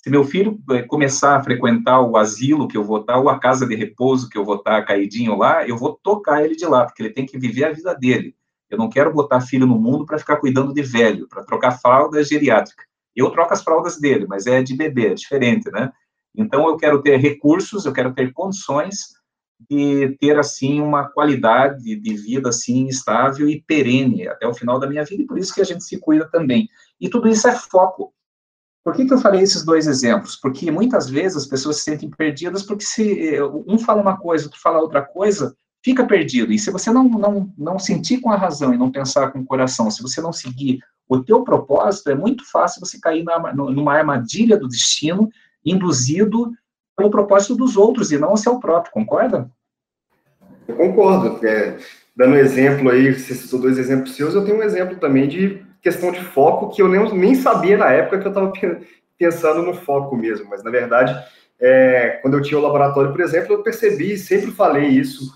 se 0.01 0.09
meu 0.09 0.23
filho 0.23 0.57
eh, 0.71 0.83
começar 0.83 1.35
a 1.35 1.43
frequentar 1.43 1.99
o 2.01 2.15
asilo 2.15 2.69
que 2.69 2.77
eu 2.77 2.83
vou 2.85 3.01
estar, 3.01 3.17
ou 3.17 3.27
a 3.27 3.37
casa 3.37 3.67
de 3.67 3.75
repouso 3.75 4.29
que 4.29 4.37
eu 4.37 4.45
vou 4.45 4.55
estar 4.55 4.85
caidinho 4.85 5.35
lá, 5.35 5.67
eu 5.67 5.75
vou 5.75 5.99
tocar 6.01 6.41
ele 6.43 6.55
de 6.55 6.65
lá, 6.65 6.85
porque 6.85 7.03
ele 7.03 7.13
tem 7.13 7.25
que 7.25 7.37
viver 7.37 7.65
a 7.65 7.73
vida 7.73 7.93
dele. 7.93 8.33
Eu 8.69 8.77
não 8.77 8.89
quero 8.89 9.11
botar 9.11 9.41
filho 9.41 9.67
no 9.67 9.77
mundo 9.77 10.05
para 10.05 10.17
ficar 10.17 10.37
cuidando 10.37 10.73
de 10.73 10.81
velho, 10.81 11.27
para 11.27 11.43
trocar 11.43 11.71
fralda 11.71 12.23
geriátrica. 12.23 12.85
Eu 13.15 13.31
troco 13.31 13.53
as 13.53 13.63
fraldas 13.63 13.99
dele, 13.99 14.25
mas 14.27 14.47
é 14.47 14.61
de 14.61 14.75
bebê, 14.75 15.07
é 15.07 15.13
diferente, 15.13 15.69
né? 15.71 15.91
Então, 16.35 16.67
eu 16.67 16.77
quero 16.77 17.01
ter 17.01 17.17
recursos, 17.17 17.85
eu 17.85 17.93
quero 17.93 18.13
ter 18.13 18.31
condições 18.33 19.19
de 19.69 20.15
ter, 20.21 20.39
assim, 20.39 20.79
uma 20.79 21.09
qualidade 21.09 21.83
de 21.83 22.13
vida, 22.15 22.49
assim, 22.49 22.87
estável 22.87 23.49
e 23.49 23.61
perene 23.61 24.27
até 24.27 24.47
o 24.47 24.53
final 24.53 24.79
da 24.79 24.87
minha 24.87 25.03
vida, 25.03 25.23
e 25.23 25.27
por 25.27 25.37
isso 25.37 25.53
que 25.53 25.61
a 25.61 25.65
gente 25.65 25.83
se 25.83 25.99
cuida 25.99 26.29
também. 26.29 26.69
E 26.99 27.09
tudo 27.09 27.27
isso 27.27 27.47
é 27.47 27.55
foco. 27.55 28.13
Por 28.83 28.95
que, 28.95 29.05
que 29.05 29.13
eu 29.13 29.19
falei 29.19 29.41
esses 29.41 29.65
dois 29.65 29.87
exemplos? 29.87 30.37
Porque 30.37 30.71
muitas 30.71 31.09
vezes 31.09 31.37
as 31.37 31.47
pessoas 31.47 31.77
se 31.77 31.83
sentem 31.83 32.09
perdidas 32.09 32.63
porque 32.63 32.85
se 32.85 33.35
eh, 33.35 33.43
um 33.43 33.77
fala 33.77 34.01
uma 34.01 34.17
coisa, 34.17 34.45
outro 34.45 34.59
fala 34.59 34.79
outra 34.79 35.01
coisa, 35.01 35.55
fica 35.83 36.05
perdido. 36.05 36.51
E 36.51 36.59
se 36.59 36.71
você 36.71 36.91
não, 36.91 37.03
não, 37.05 37.51
não 37.57 37.79
sentir 37.79 38.19
com 38.19 38.31
a 38.31 38.37
razão 38.37 38.73
e 38.73 38.77
não 38.77 38.91
pensar 38.91 39.31
com 39.31 39.39
o 39.39 39.45
coração, 39.45 39.89
se 39.89 40.01
você 40.01 40.21
não 40.21 40.33
seguir 40.33 40.79
o 41.07 41.23
teu 41.23 41.43
propósito, 41.43 42.09
é 42.09 42.15
muito 42.15 42.49
fácil 42.49 42.79
você 42.79 42.99
cair 42.99 43.23
na, 43.23 43.53
numa 43.53 43.95
armadilha 43.95 44.57
do 44.57 44.67
destino, 44.67 45.29
induzido 45.65 46.51
pelo 46.95 47.09
propósito 47.09 47.55
dos 47.55 47.77
outros 47.77 48.11
e 48.11 48.17
não 48.17 48.29
ao 48.29 48.37
seu 48.37 48.59
próprio, 48.59 48.93
concorda? 48.93 49.49
Eu 50.67 50.75
concordo. 50.75 51.45
É, 51.45 51.77
dando 52.15 52.35
exemplo 52.35 52.89
aí, 52.89 53.13
você 53.13 53.33
citou 53.33 53.59
dois 53.59 53.77
exemplos 53.77 54.15
seus, 54.15 54.35
eu 54.35 54.45
tenho 54.45 54.57
um 54.57 54.63
exemplo 54.63 54.97
também 54.97 55.27
de 55.27 55.65
questão 55.81 56.11
de 56.11 56.21
foco 56.21 56.69
que 56.69 56.81
eu 56.81 56.89
nem, 56.89 57.11
nem 57.17 57.35
sabia 57.35 57.77
na 57.77 57.91
época 57.91 58.19
que 58.19 58.27
eu 58.27 58.31
estava 58.31 58.51
pensando 59.17 59.61
no 59.61 59.73
foco 59.73 60.15
mesmo, 60.15 60.49
mas 60.49 60.63
na 60.63 60.69
verdade, 60.69 61.17
é, 61.59 62.19
quando 62.21 62.35
eu 62.35 62.41
tinha 62.41 62.59
o 62.59 62.61
laboratório, 62.61 63.11
por 63.11 63.21
exemplo, 63.21 63.53
eu 63.53 63.63
percebi, 63.63 64.17
sempre 64.17 64.51
falei 64.51 64.87
isso, 64.87 65.33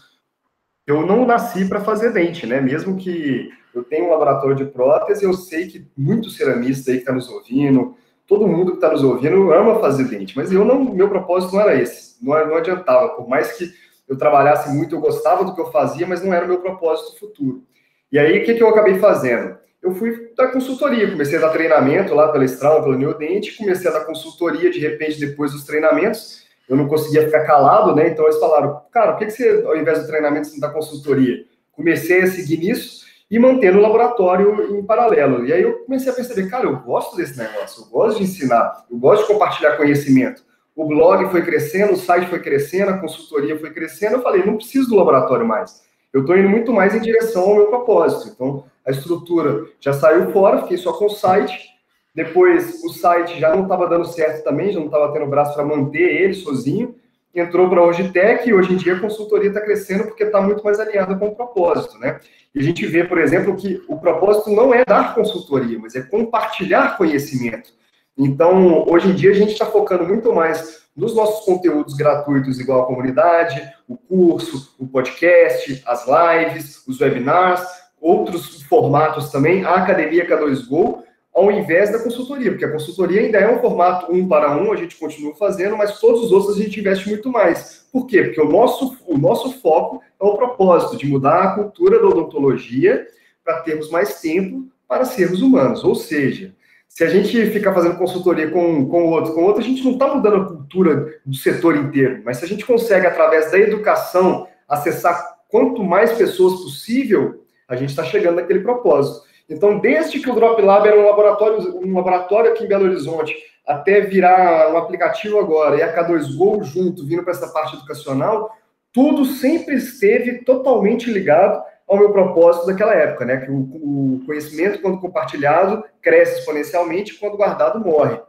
eu 0.86 1.06
não 1.06 1.26
nasci 1.26 1.66
para 1.66 1.82
fazer 1.82 2.12
dente, 2.12 2.46
né? 2.46 2.60
Mesmo 2.60 2.98
que 2.98 3.50
eu 3.74 3.84
tenha 3.84 4.04
um 4.04 4.10
laboratório 4.12 4.56
de 4.56 4.66
prótese, 4.66 5.24
eu 5.24 5.34
sei 5.34 5.68
que 5.68 5.88
muitos 5.98 6.36
ceramistas 6.38 6.88
aí 6.88 6.96
que 6.96 7.00
estão 7.00 7.14
tá 7.14 7.20
nos 7.20 7.30
ouvindo, 7.30 7.96
todo 8.28 8.48
mundo 8.48 8.72
que 8.72 8.78
está 8.78 8.92
nos 8.92 9.04
ouvindo 9.04 9.52
ama 9.54 9.80
fazer 9.80 10.06
dente, 10.06 10.36
mas 10.36 10.52
eu 10.52 10.64
não, 10.64 10.84
meu 10.94 11.10
propósito 11.10 11.54
não 11.54 11.62
era 11.62 11.76
esse, 11.76 12.24
não, 12.24 12.34
não 12.48 12.56
adiantava, 12.56 13.10
por 13.10 13.28
mais 13.28 13.54
que 13.54 13.72
eu 14.08 14.18
trabalhasse 14.18 14.74
muito, 14.74 14.96
eu 14.96 15.02
gostava 15.02 15.44
do 15.44 15.56
que 15.56 15.62
eu 15.62 15.72
fazia, 15.72 16.06
mas 16.06 16.24
não 16.24 16.34
era 16.34 16.46
o 16.46 16.48
meu 16.48 16.60
propósito 16.60 17.20
futuro. 17.20 17.64
E 18.12 18.20
aí, 18.20 18.40
o 18.40 18.46
que, 18.46 18.54
que 18.54 18.62
eu 18.62 18.70
acabei 18.70 19.00
fazendo? 19.00 19.58
eu 19.84 19.94
fui 19.94 20.32
dar 20.36 20.48
consultoria, 20.48 21.12
comecei 21.12 21.38
a 21.38 21.42
dar 21.42 21.50
treinamento 21.50 22.16
lá 22.16 22.30
pela 22.32 22.46
Estrada, 22.46 22.82
pela 22.82 22.96
Neodente, 22.96 23.58
comecei 23.58 23.90
a 23.90 23.94
dar 23.94 24.06
consultoria, 24.06 24.72
de 24.72 24.80
repente, 24.80 25.20
depois 25.20 25.52
dos 25.52 25.66
treinamentos, 25.66 26.43
eu 26.68 26.76
não 26.76 26.88
conseguia 26.88 27.26
ficar 27.26 27.46
calado, 27.46 27.96
né? 27.96 28.10
Então 28.10 28.26
eles 28.26 28.40
falaram, 28.40 28.82
cara, 28.92 29.14
por 29.14 29.20
que, 29.20 29.30
você, 29.30 29.64
ao 29.66 29.76
invés 29.76 30.02
do 30.02 30.08
treinamento, 30.08 30.48
você 30.48 30.54
não 30.54 30.62
dá 30.62 30.70
consultoria? 30.70 31.46
Comecei 31.72 32.22
a 32.22 32.28
seguir 32.28 32.58
nisso 32.58 33.04
e 33.30 33.40
mantendo 33.40 33.80
o 33.80 33.82
laboratório 33.82 34.78
em 34.78 34.86
paralelo. 34.86 35.46
E 35.46 35.52
aí 35.52 35.64
eu 35.64 35.80
comecei 35.86 36.12
a 36.12 36.16
perceber, 36.16 36.50
cara, 36.50 36.66
eu 36.66 36.78
gosto 36.78 37.16
desse 37.18 37.38
negócio, 37.38 37.84
eu 37.84 37.90
gosto 37.90 38.18
de 38.18 38.24
ensinar, 38.24 38.86
eu 38.90 38.98
gosto 38.98 39.24
de 39.24 39.34
compartilhar 39.34 39.76
conhecimento. 39.76 40.44
O 40.76 40.88
blog 40.88 41.30
foi 41.30 41.44
crescendo, 41.44 41.94
o 41.94 41.98
site 41.98 42.28
foi 42.28 42.40
crescendo, 42.40 42.92
a 42.92 42.98
consultoria 42.98 43.60
foi 43.60 43.72
crescendo. 43.72 44.16
Eu 44.16 44.22
falei, 44.22 44.44
não 44.44 44.58
preciso 44.58 44.90
do 44.90 44.96
laboratório 44.96 45.48
mais. 45.48 45.82
Eu 46.12 46.22
estou 46.22 46.38
indo 46.38 46.50
muito 46.50 46.72
mais 46.72 46.96
em 46.96 47.02
direção 47.02 47.44
ao 47.44 47.56
meu 47.56 47.68
propósito. 47.68 48.32
Então, 48.34 48.66
a 48.86 48.92
estrutura 48.92 49.66
já 49.80 49.94
saiu 49.94 50.32
fora, 50.32 50.62
fiquei 50.62 50.78
só 50.78 50.94
com 50.94 51.06
o 51.06 51.10
site. 51.10 51.73
Depois, 52.14 52.84
o 52.84 52.90
site 52.90 53.40
já 53.40 53.56
não 53.56 53.64
estava 53.64 53.88
dando 53.88 54.06
certo 54.06 54.44
também, 54.44 54.72
já 54.72 54.80
não 54.80 54.86
estava 54.86 55.12
tendo 55.12 55.26
braço 55.26 55.56
para 55.56 55.66
manter 55.66 56.22
ele 56.22 56.34
sozinho. 56.34 56.96
Entrou 57.34 57.68
para 57.68 57.82
a 57.82 57.86
Logitech 57.86 58.48
e 58.48 58.54
hoje 58.54 58.74
em 58.74 58.78
dia 58.78 58.96
a 58.96 59.00
consultoria 59.00 59.48
está 59.48 59.60
crescendo 59.60 60.04
porque 60.04 60.24
está 60.24 60.40
muito 60.40 60.64
mais 60.64 60.80
alinhada 60.80 61.16
com 61.16 61.30
o 61.30 61.36
propósito, 61.36 61.98
né? 61.98 62.20
E 62.54 62.60
a 62.60 62.64
gente 62.64 62.86
vê, 62.86 63.04
por 63.04 63.18
exemplo, 63.18 63.56
que 63.56 63.82
o 63.88 63.98
propósito 63.98 64.52
não 64.52 64.72
é 64.72 64.86
dar 64.86 65.16
consultoria, 65.16 65.80
mas 65.80 65.96
é 65.96 66.04
compartilhar 66.04 66.96
conhecimento. 66.96 67.74
Então, 68.16 68.86
hoje 68.88 69.10
em 69.10 69.16
dia, 69.16 69.32
a 69.32 69.34
gente 69.34 69.54
está 69.54 69.66
focando 69.66 70.06
muito 70.06 70.32
mais 70.32 70.84
nos 70.96 71.16
nossos 71.16 71.44
conteúdos 71.44 71.96
gratuitos, 71.96 72.60
igual 72.60 72.84
a 72.84 72.86
comunidade, 72.86 73.68
o 73.88 73.98
curso, 73.98 74.76
o 74.78 74.88
podcast, 74.88 75.82
as 75.88 76.06
lives, 76.06 76.88
os 76.88 77.02
webinars, 77.02 77.66
outros 78.00 78.62
formatos 78.64 79.32
também, 79.32 79.64
a 79.64 79.76
Academia 79.76 80.28
K2Go, 80.28 81.02
ao 81.34 81.52
invés 81.52 81.92
da 81.92 82.00
consultoria, 82.00 82.52
porque 82.52 82.66
a 82.66 82.72
consultoria 82.72 83.22
ainda 83.22 83.40
é 83.40 83.52
um 83.52 83.60
formato 83.60 84.12
um 84.12 84.28
para 84.28 84.56
um, 84.56 84.72
a 84.72 84.76
gente 84.76 84.96
continua 84.98 85.34
fazendo, 85.36 85.76
mas 85.76 86.00
todos 86.00 86.26
os 86.26 86.32
outros 86.32 86.58
a 86.58 86.62
gente 86.62 86.80
investe 86.80 87.10
muito 87.10 87.30
mais. 87.32 87.88
Por 87.92 88.06
quê? 88.06 88.24
Porque 88.24 88.42
o 88.42 88.48
nosso, 88.48 88.98
o 89.08 89.18
nosso 89.18 89.60
foco 89.60 90.02
é 90.22 90.24
o 90.24 90.36
propósito 90.36 90.96
de 90.96 91.08
mudar 91.08 91.44
a 91.44 91.56
cultura 91.56 92.00
da 92.00 92.08
odontologia 92.08 93.08
para 93.44 93.62
termos 93.62 93.90
mais 93.90 94.22
tempo 94.22 94.68
para 94.88 95.06
sermos 95.06 95.42
humanos. 95.42 95.84
Ou 95.84 95.96
seja, 95.96 96.54
se 96.88 97.04
a 97.04 97.10
gente 97.10 97.48
ficar 97.48 97.74
fazendo 97.74 97.98
consultoria 97.98 98.52
com, 98.52 98.88
com 98.88 99.08
outro, 99.08 99.34
com 99.34 99.44
outro, 99.44 99.62
a 99.62 99.66
gente 99.66 99.84
não 99.84 99.94
está 99.94 100.14
mudando 100.14 100.36
a 100.36 100.46
cultura 100.46 101.20
do 101.26 101.36
setor 101.36 101.76
inteiro, 101.76 102.22
mas 102.24 102.38
se 102.38 102.46
a 102.46 102.48
gente 102.48 102.64
consegue, 102.64 103.08
através 103.08 103.50
da 103.50 103.58
educação, 103.58 104.48
acessar 104.70 105.40
quanto 105.50 105.84
mais 105.84 106.14
pessoas 106.14 106.62
possível, 106.62 107.44
a 107.68 107.76
gente 107.76 107.90
está 107.90 108.04
chegando 108.04 108.36
naquele 108.36 108.60
propósito. 108.60 109.28
Então, 109.50 109.80
desde 109.80 110.20
que 110.20 110.30
o 110.30 110.36
Drop 110.36 110.62
Lab 110.62 110.88
era 110.88 111.00
um 111.00 111.06
laboratório, 111.06 111.78
um 111.78 111.94
laboratório 111.96 112.52
aqui 112.52 112.64
em 112.64 112.68
Belo 112.68 112.86
Horizonte, 112.86 113.36
até 113.66 114.02
virar 114.02 114.74
um 114.74 114.78
aplicativo 114.78 115.40
agora, 115.40 115.76
e 115.78 115.82
a 115.82 115.94
K2Go 115.94 116.64
junto, 116.64 117.06
vindo 117.06 117.24
para 117.24 117.34
essa 117.34 117.48
parte 117.48 117.76
educacional, 117.76 118.52
tudo 118.92 119.26
sempre 119.26 119.76
esteve 119.76 120.44
totalmente 120.44 121.12
ligado 121.12 121.64
ao 121.88 121.98
meu 121.98 122.12
propósito 122.12 122.68
daquela 122.68 122.94
época, 122.94 123.26
né? 123.26 123.38
Que 123.38 123.52
o, 123.52 123.58
o 123.58 124.22
conhecimento, 124.26 124.82
quando 124.82 125.00
compartilhado, 125.00 125.84
cresce 126.02 126.40
exponencialmente, 126.40 127.20
quando 127.20 127.38
guardado, 127.38 127.84
morre. 127.84 128.20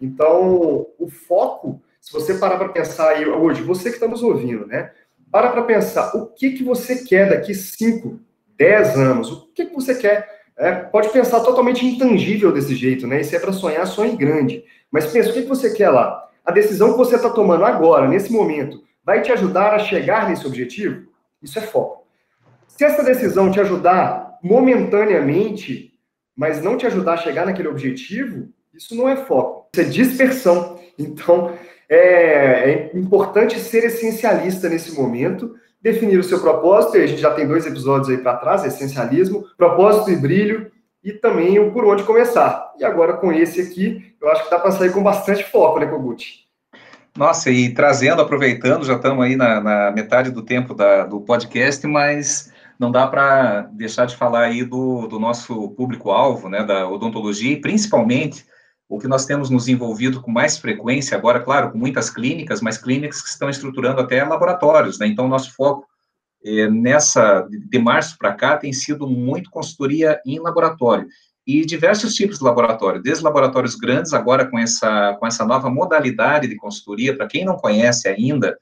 Então, 0.00 0.86
o 0.98 1.08
foco, 1.08 1.80
se 2.00 2.12
você 2.12 2.34
parar 2.34 2.56
para 2.56 2.68
pensar 2.68 3.10
aí, 3.10 3.26
hoje, 3.26 3.62
você 3.62 3.90
que 3.90 3.96
está 3.96 4.08
nos 4.08 4.22
ouvindo, 4.22 4.66
né? 4.66 4.92
Para 5.30 5.50
para 5.50 5.62
pensar, 5.62 6.16
o 6.16 6.26
que, 6.26 6.52
que 6.52 6.64
você 6.64 7.04
quer 7.04 7.28
daqui 7.28 7.54
5, 7.54 8.18
10 8.56 8.96
anos? 8.96 9.30
O 9.30 9.52
que, 9.52 9.66
que 9.66 9.74
você 9.74 9.94
quer? 9.94 10.37
É, 10.58 10.72
pode 10.72 11.10
pensar 11.10 11.40
totalmente 11.40 11.86
intangível 11.86 12.52
desse 12.52 12.74
jeito, 12.74 13.06
né? 13.06 13.20
E 13.20 13.24
se 13.24 13.36
é 13.36 13.38
para 13.38 13.52
sonhar, 13.52 13.86
sonhe 13.86 14.16
grande. 14.16 14.64
Mas 14.90 15.06
pensa, 15.06 15.30
o 15.30 15.32
que, 15.32 15.42
que 15.42 15.48
você 15.48 15.72
quer 15.72 15.90
lá? 15.90 16.28
A 16.44 16.50
decisão 16.50 16.92
que 16.92 16.98
você 16.98 17.14
está 17.14 17.30
tomando 17.30 17.64
agora, 17.64 18.08
nesse 18.08 18.32
momento, 18.32 18.82
vai 19.04 19.22
te 19.22 19.30
ajudar 19.30 19.72
a 19.72 19.78
chegar 19.78 20.28
nesse 20.28 20.46
objetivo? 20.46 21.06
Isso 21.40 21.58
é 21.58 21.62
foco. 21.62 22.04
Se 22.66 22.84
essa 22.84 23.04
decisão 23.04 23.50
te 23.50 23.60
ajudar 23.60 24.38
momentaneamente, 24.42 25.92
mas 26.36 26.62
não 26.62 26.76
te 26.76 26.86
ajudar 26.86 27.14
a 27.14 27.18
chegar 27.18 27.46
naquele 27.46 27.68
objetivo, 27.68 28.48
isso 28.74 28.94
não 28.96 29.08
é 29.08 29.16
foco, 29.16 29.68
isso 29.72 29.80
é 29.80 29.84
dispersão. 29.84 30.78
Então, 30.98 31.52
é, 31.88 32.70
é 32.70 32.90
importante 32.94 33.58
ser 33.60 33.84
essencialista 33.84 34.68
nesse 34.68 34.92
momento, 34.94 35.54
definir 35.80 36.18
o 36.18 36.24
seu 36.24 36.40
propósito, 36.40 36.96
e 36.96 37.02
a 37.02 37.06
gente 37.06 37.20
já 37.20 37.32
tem 37.32 37.46
dois 37.46 37.66
episódios 37.66 38.08
aí 38.08 38.18
para 38.18 38.36
trás, 38.36 38.64
essencialismo, 38.64 39.44
propósito 39.56 40.10
e 40.10 40.16
brilho, 40.16 40.70
e 41.02 41.12
também 41.12 41.58
o 41.58 41.72
por 41.72 41.84
onde 41.84 42.02
começar. 42.02 42.72
E 42.78 42.84
agora 42.84 43.14
com 43.14 43.32
esse 43.32 43.60
aqui, 43.60 44.14
eu 44.20 44.30
acho 44.30 44.44
que 44.44 44.50
dá 44.50 44.58
para 44.58 44.72
sair 44.72 44.92
com 44.92 45.02
bastante 45.02 45.44
foco, 45.44 45.78
né, 45.78 45.86
Kogut? 45.86 46.46
Nossa, 47.16 47.50
e 47.50 47.72
trazendo, 47.72 48.22
aproveitando, 48.22 48.84
já 48.84 48.94
estamos 48.94 49.24
aí 49.24 49.34
na, 49.34 49.60
na 49.60 49.90
metade 49.90 50.30
do 50.30 50.42
tempo 50.42 50.74
da, 50.74 51.04
do 51.04 51.20
podcast, 51.20 51.86
mas 51.86 52.52
não 52.78 52.92
dá 52.92 53.06
para 53.06 53.62
deixar 53.72 54.06
de 54.06 54.16
falar 54.16 54.42
aí 54.42 54.64
do, 54.64 55.06
do 55.08 55.18
nosso 55.18 55.70
público-alvo, 55.70 56.48
né, 56.48 56.62
da 56.62 56.88
odontologia, 56.88 57.52
e 57.52 57.60
principalmente 57.60 58.46
o 58.88 58.98
que 58.98 59.06
nós 59.06 59.26
temos 59.26 59.50
nos 59.50 59.68
envolvido 59.68 60.22
com 60.22 60.30
mais 60.30 60.56
frequência, 60.56 61.16
agora, 61.16 61.40
claro, 61.40 61.70
com 61.70 61.78
muitas 61.78 62.08
clínicas, 62.08 62.60
mas 62.62 62.78
clínicas 62.78 63.20
que 63.20 63.28
estão 63.28 63.50
estruturando 63.50 64.00
até 64.00 64.24
laboratórios, 64.24 64.98
né, 64.98 65.06
então 65.06 65.28
nosso 65.28 65.54
foco 65.54 65.86
é, 66.44 66.68
nessa, 66.68 67.46
de 67.50 67.78
março 67.78 68.16
para 68.16 68.32
cá, 68.32 68.56
tem 68.56 68.72
sido 68.72 69.06
muito 69.06 69.50
consultoria 69.50 70.20
em 70.24 70.38
laboratório, 70.38 71.06
e 71.46 71.64
diversos 71.64 72.14
tipos 72.14 72.38
de 72.38 72.44
laboratório, 72.44 73.02
desde 73.02 73.24
laboratórios 73.24 73.74
grandes, 73.74 74.12
agora 74.12 74.46
com 74.46 74.58
essa, 74.58 75.16
com 75.18 75.26
essa 75.26 75.44
nova 75.46 75.70
modalidade 75.70 76.46
de 76.46 76.56
consultoria, 76.56 77.16
para 77.16 77.26
quem 77.26 77.44
não 77.44 77.56
conhece 77.56 78.06
ainda, 78.06 78.56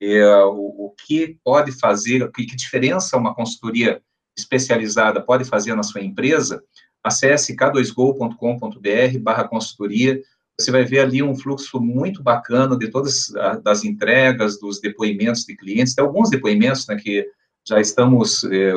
é, 0.00 0.24
o, 0.44 0.86
o, 0.86 0.94
que 1.04 1.36
pode 1.42 1.72
fazer, 1.72 2.30
que, 2.30 2.46
que 2.46 2.54
diferença 2.54 3.16
uma 3.16 3.34
consultoria 3.34 4.00
especializada 4.36 5.20
pode 5.20 5.44
fazer 5.44 5.74
na 5.74 5.82
sua 5.82 6.00
empresa, 6.00 6.62
acesse 7.02 7.56
k2go.com.br 7.56 9.18
barra 9.20 9.48
consultoria, 9.48 10.20
você 10.58 10.72
vai 10.72 10.84
ver 10.84 11.00
ali 11.00 11.22
um 11.22 11.36
fluxo 11.36 11.80
muito 11.80 12.22
bacana 12.22 12.76
de 12.76 12.88
todas 12.88 13.32
as 13.64 13.84
entregas, 13.84 14.58
dos 14.58 14.80
depoimentos 14.80 15.44
de 15.44 15.56
clientes, 15.56 15.94
tem 15.94 16.04
alguns 16.04 16.30
depoimentos, 16.30 16.86
né, 16.88 16.96
que 16.96 17.24
já 17.66 17.80
estamos 17.80 18.42
é, 18.44 18.72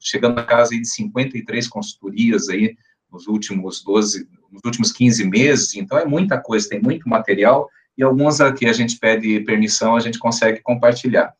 chegando 0.00 0.38
a 0.38 0.44
casa 0.44 0.70
de 0.70 0.86
53 0.86 1.68
consultorias 1.68 2.48
aí 2.48 2.74
nos 3.10 3.26
últimos 3.26 3.82
12, 3.84 4.26
nos 4.50 4.62
últimos 4.64 4.90
15 4.90 5.28
meses, 5.28 5.74
então 5.74 5.98
é 5.98 6.06
muita 6.06 6.40
coisa, 6.40 6.68
tem 6.68 6.80
muito 6.80 7.06
material, 7.08 7.68
e 7.96 8.02
alguns 8.02 8.40
aqui 8.40 8.64
a 8.66 8.72
gente 8.72 8.98
pede 8.98 9.40
permissão, 9.40 9.94
a 9.94 10.00
gente 10.00 10.18
consegue 10.18 10.62
compartilhar. 10.62 11.34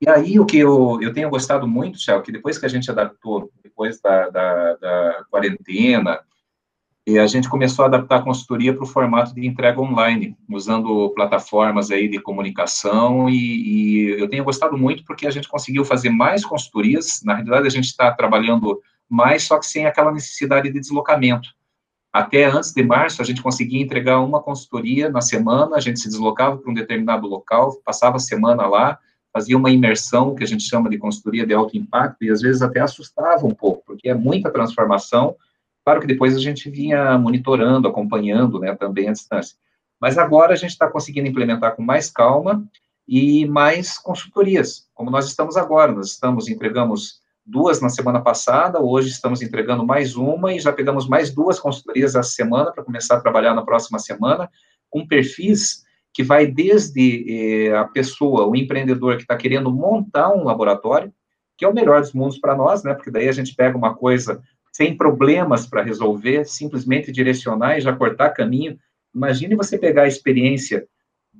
E 0.00 0.08
aí, 0.08 0.38
o 0.38 0.46
que 0.46 0.58
eu, 0.58 0.98
eu 1.02 1.12
tenho 1.12 1.28
gostado 1.28 1.66
muito, 1.66 1.98
Tchau, 1.98 2.22
que 2.22 2.30
depois 2.30 2.56
que 2.56 2.66
a 2.66 2.68
gente 2.68 2.90
adaptou, 2.90 3.50
depois 3.62 4.00
da, 4.00 4.28
da, 4.28 4.74
da 4.76 5.24
quarentena, 5.28 6.20
a 7.16 7.26
gente 7.26 7.48
começou 7.48 7.84
a 7.84 7.88
adaptar 7.88 8.16
a 8.16 8.22
consultoria 8.22 8.74
para 8.74 8.84
o 8.84 8.86
formato 8.86 9.34
de 9.34 9.46
entrega 9.46 9.80
online, 9.80 10.36
usando 10.50 11.08
plataformas 11.14 11.90
aí 11.90 12.08
de 12.08 12.20
comunicação, 12.20 13.30
e, 13.30 13.34
e, 13.34 14.20
eu 14.20 14.28
tenho 14.28 14.44
gostado 14.44 14.76
muito 14.76 15.04
porque 15.04 15.26
a 15.26 15.30
gente 15.30 15.48
conseguiu 15.48 15.84
fazer 15.84 16.10
mais 16.10 16.44
consultorias, 16.44 17.22
na 17.24 17.34
realidade 17.34 17.66
a 17.66 17.70
gente 17.70 17.86
está 17.86 18.12
trabalhando 18.12 18.80
mais, 19.08 19.44
só 19.44 19.58
que 19.58 19.66
sem 19.66 19.86
aquela 19.86 20.12
necessidade 20.12 20.70
de 20.70 20.78
deslocamento. 20.78 21.48
Até 22.12 22.44
antes 22.44 22.72
de 22.72 22.82
março, 22.82 23.22
a 23.22 23.24
gente 23.24 23.42
conseguia 23.42 23.80
entregar 23.80 24.20
uma 24.20 24.42
consultoria 24.42 25.08
na 25.08 25.20
semana, 25.20 25.76
a 25.76 25.80
gente 25.80 26.00
se 26.00 26.08
deslocava 26.08 26.58
para 26.58 26.70
um 26.70 26.74
determinado 26.74 27.26
local, 27.26 27.80
passava 27.84 28.16
a 28.16 28.20
semana 28.20 28.66
lá, 28.66 28.98
fazia 29.32 29.56
uma 29.56 29.70
imersão, 29.70 30.34
que 30.34 30.44
a 30.44 30.46
gente 30.46 30.64
chama 30.64 30.88
de 30.88 30.98
consultoria 30.98 31.46
de 31.46 31.54
alto 31.54 31.76
impacto, 31.76 32.24
e 32.24 32.30
às 32.30 32.40
vezes 32.40 32.62
até 32.62 32.80
assustava 32.80 33.46
um 33.46 33.54
pouco, 33.54 33.82
porque 33.86 34.08
é 34.08 34.14
muita 34.14 34.50
transformação, 34.50 35.36
Claro 35.88 36.02
que 36.02 36.06
depois 36.06 36.36
a 36.36 36.38
gente 36.38 36.68
vinha 36.68 37.16
monitorando, 37.16 37.88
acompanhando, 37.88 38.58
né, 38.58 38.74
também 38.74 39.08
à 39.08 39.12
distância. 39.12 39.56
Mas 39.98 40.18
agora 40.18 40.52
a 40.52 40.54
gente 40.54 40.72
está 40.72 40.86
conseguindo 40.86 41.26
implementar 41.26 41.74
com 41.74 41.82
mais 41.82 42.10
calma 42.10 42.62
e 43.08 43.46
mais 43.46 43.96
consultorias, 43.96 44.86
como 44.92 45.10
nós 45.10 45.26
estamos 45.26 45.56
agora. 45.56 45.90
Nós 45.90 46.10
estamos, 46.10 46.46
entregamos 46.46 47.22
duas 47.42 47.80
na 47.80 47.88
semana 47.88 48.20
passada, 48.20 48.78
hoje 48.82 49.08
estamos 49.08 49.40
entregando 49.40 49.82
mais 49.82 50.14
uma 50.14 50.52
e 50.52 50.60
já 50.60 50.74
pegamos 50.74 51.08
mais 51.08 51.30
duas 51.30 51.58
consultorias 51.58 52.14
essa 52.14 52.28
semana 52.28 52.70
para 52.70 52.84
começar 52.84 53.16
a 53.16 53.20
trabalhar 53.22 53.54
na 53.54 53.62
próxima 53.62 53.98
semana, 53.98 54.50
com 54.90 55.06
perfis 55.06 55.86
que 56.18 56.24
vai 56.24 56.48
desde 56.48 57.68
eh, 57.68 57.76
a 57.76 57.84
pessoa, 57.84 58.44
o 58.44 58.56
empreendedor 58.56 59.14
que 59.14 59.22
está 59.22 59.36
querendo 59.36 59.70
montar 59.70 60.30
um 60.34 60.42
laboratório, 60.42 61.14
que 61.56 61.64
é 61.64 61.68
o 61.68 61.72
melhor 61.72 62.00
dos 62.00 62.12
mundos 62.12 62.40
para 62.40 62.56
nós, 62.56 62.82
né? 62.82 62.92
Porque 62.92 63.08
daí 63.08 63.28
a 63.28 63.32
gente 63.32 63.54
pega 63.54 63.78
uma 63.78 63.94
coisa 63.94 64.42
sem 64.72 64.96
problemas 64.96 65.64
para 65.64 65.80
resolver, 65.80 66.44
simplesmente 66.44 67.12
direcionar 67.12 67.78
e 67.78 67.82
já 67.82 67.92
cortar 67.94 68.30
caminho. 68.30 68.76
Imagine 69.14 69.54
você 69.54 69.78
pegar 69.78 70.02
a 70.02 70.08
experiência 70.08 70.88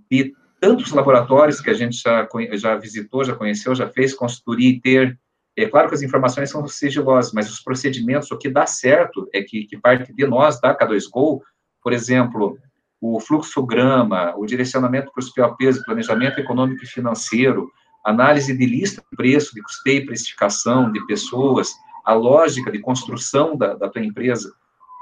de 0.09 0.33
tantos 0.61 0.93
laboratórios 0.93 1.61
que 1.61 1.71
a 1.71 1.75
gente 1.75 2.01
já, 2.01 2.29
já 2.53 2.77
visitou, 2.77 3.25
já 3.25 3.35
conheceu, 3.35 3.75
já 3.75 3.89
fez 3.89 4.15
consultoria 4.15 4.71
e 4.71 4.81
ter. 4.81 5.19
É 5.57 5.67
claro 5.67 5.89
que 5.89 5.97
as 5.97 6.03
informações 6.03 6.51
são 6.51 6.65
sigilosas, 6.69 7.33
mas 7.33 7.51
os 7.51 7.59
procedimentos, 7.59 8.31
o 8.31 8.39
que 8.39 8.49
dá 8.49 8.65
certo 8.65 9.29
é 9.35 9.43
que, 9.43 9.65
que 9.65 9.77
parte 9.77 10.13
de 10.13 10.25
nós, 10.25 10.61
da 10.61 10.73
K2Go, 10.73 11.41
por 11.83 11.93
exemplo, 11.93 12.57
o 13.01 13.21
fluxograma, 13.21 14.35
o 14.37 14.45
direcionamento 14.45 15.13
para 15.13 15.21
os 15.21 15.31
POPs, 15.31 15.85
planejamento 15.85 16.41
econômico 16.41 16.85
e 16.85 16.89
financeiro, 16.89 17.71
análise 18.05 18.57
de 18.57 18.67
lista 18.67 19.03
de 19.11 19.17
preço, 19.17 19.55
de 19.55 19.63
custeio 19.63 20.03
e 20.03 20.07
precificação 20.07 20.91
de 20.91 21.05
pessoas, 21.07 21.71
a 22.05 22.15
lógica 22.15 22.73
de 22.73 22.81
construção 22.81 23.57
da, 23.57 23.75
da 23.75 23.89
tua 23.89 24.03
empresa. 24.03 24.53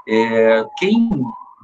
É, 0.07 0.63
quem, 0.77 1.09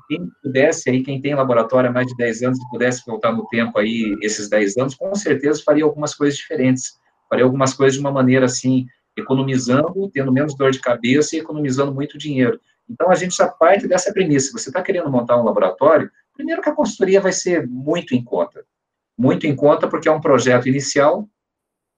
quem 0.07 0.29
pudesse 0.41 0.89
aí, 0.89 1.03
quem 1.03 1.21
tem 1.21 1.35
laboratório 1.35 1.89
há 1.89 1.93
mais 1.93 2.07
de 2.07 2.15
10 2.15 2.43
anos 2.43 2.59
e 2.59 2.69
pudesse 2.69 3.03
voltar 3.05 3.31
no 3.31 3.45
tempo 3.47 3.77
aí, 3.77 4.15
esses 4.21 4.49
10 4.49 4.77
anos, 4.77 4.95
com 4.95 5.13
certeza 5.15 5.61
faria 5.63 5.83
algumas 5.83 6.15
coisas 6.15 6.37
diferentes, 6.37 6.99
faria 7.29 7.45
algumas 7.45 7.73
coisas 7.73 7.95
de 7.95 7.99
uma 7.99 8.11
maneira 8.11 8.45
assim, 8.45 8.87
economizando, 9.15 10.09
tendo 10.11 10.31
menos 10.31 10.55
dor 10.55 10.71
de 10.71 10.79
cabeça 10.79 11.35
e 11.35 11.39
economizando 11.39 11.93
muito 11.93 12.17
dinheiro. 12.17 12.59
Então, 12.89 13.09
a 13.09 13.15
gente 13.15 13.35
já 13.35 13.47
parte 13.47 13.87
dessa 13.87 14.11
premissa. 14.11 14.51
Você 14.57 14.69
está 14.69 14.81
querendo 14.81 15.09
montar 15.09 15.37
um 15.37 15.43
laboratório, 15.43 16.11
primeiro 16.33 16.61
que 16.61 16.69
a 16.69 16.75
consultoria 16.75 17.21
vai 17.21 17.31
ser 17.31 17.67
muito 17.67 18.13
em 18.15 18.23
conta. 18.23 18.65
Muito 19.17 19.45
em 19.45 19.55
conta, 19.55 19.87
porque 19.87 20.09
é 20.09 20.11
um 20.11 20.21
projeto 20.21 20.67
inicial, 20.67 21.27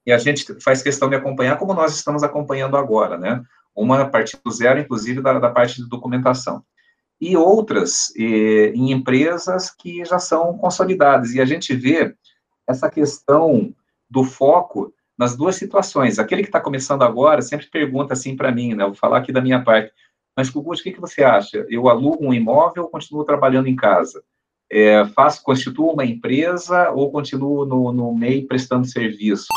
e 0.06 0.12
a 0.12 0.18
gente 0.18 0.46
faz 0.62 0.84
questão 0.84 1.10
de 1.10 1.16
acompanhar 1.16 1.58
como 1.58 1.74
nós 1.74 1.96
estamos 1.96 2.24
acompanhando 2.24 2.78
agora, 2.78 3.18
né? 3.18 3.42
Uma 3.76 4.02
a 4.02 4.08
partir 4.08 4.38
do 4.44 4.52
zero, 4.52 4.80
inclusive, 4.80 5.22
da, 5.22 5.40
da 5.40 5.50
parte 5.50 5.82
de 5.82 5.90
documentação. 5.90 6.64
E 7.20 7.36
outras 7.36 8.14
eh, 8.18 8.72
em 8.76 8.92
empresas 8.92 9.72
que 9.72 10.06
já 10.06 10.20
são 10.20 10.58
consolidadas. 10.58 11.34
E 11.34 11.42
a 11.42 11.46
gente 11.46 11.76
vê 11.76 12.16
essa 12.68 12.90
questão 12.90 13.74
do 14.10 14.24
foco 14.24 14.94
nas 15.18 15.36
duas 15.36 15.56
situações. 15.56 16.20
Aquele 16.20 16.44
que 16.44 16.50
está 16.50 16.60
começando 16.60 17.04
agora 17.04 17.42
sempre 17.42 17.68
pergunta 17.68 18.14
assim 18.14 18.36
para 18.36 18.52
mim, 18.52 18.76
né? 18.76 18.86
vou 18.86 18.94
falar 18.94 19.18
aqui 19.18 19.32
da 19.32 19.42
minha 19.42 19.64
parte. 19.64 19.92
Mas, 20.36 20.50
Gugu, 20.50 20.74
o 20.74 20.76
que, 20.76 20.92
que 20.92 21.02
você 21.02 21.24
acha? 21.24 21.66
Eu 21.70 21.88
alugo 21.88 22.26
um 22.26 22.34
imóvel 22.34 22.84
ou 22.84 22.90
continuo 22.90 23.24
trabalhando 23.24 23.68
em 23.68 23.76
casa? 23.76 24.24
É, 24.72 25.06
faço, 25.06 25.44
constituo 25.44 25.94
uma 25.94 26.06
empresa 26.06 26.90
ou 26.92 27.12
continuo 27.12 27.66
no, 27.66 27.92
no 27.92 28.14
MEI 28.14 28.46
prestando 28.46 28.86
serviço? 28.86 29.48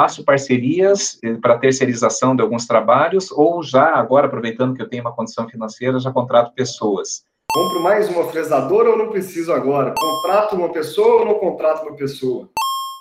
faço 0.00 0.24
parcerias 0.24 1.18
eh, 1.22 1.34
para 1.34 1.58
terceirização 1.58 2.34
de 2.34 2.40
alguns 2.40 2.66
trabalhos, 2.66 3.30
ou 3.30 3.62
já, 3.62 3.94
agora, 3.96 4.26
aproveitando 4.26 4.74
que 4.74 4.80
eu 4.80 4.88
tenho 4.88 5.02
uma 5.02 5.14
condição 5.14 5.46
financeira, 5.46 5.98
já 5.98 6.10
contrato 6.10 6.54
pessoas. 6.54 7.22
Compro 7.52 7.82
mais 7.82 8.08
uma 8.08 8.24
fresadora 8.28 8.88
ou 8.88 8.96
não 8.96 9.10
preciso 9.10 9.52
agora? 9.52 9.92
Contrato 9.94 10.56
uma 10.56 10.70
pessoa 10.70 11.20
ou 11.20 11.26
não 11.26 11.34
contrato 11.34 11.82
uma 11.82 11.94
pessoa? 11.96 12.48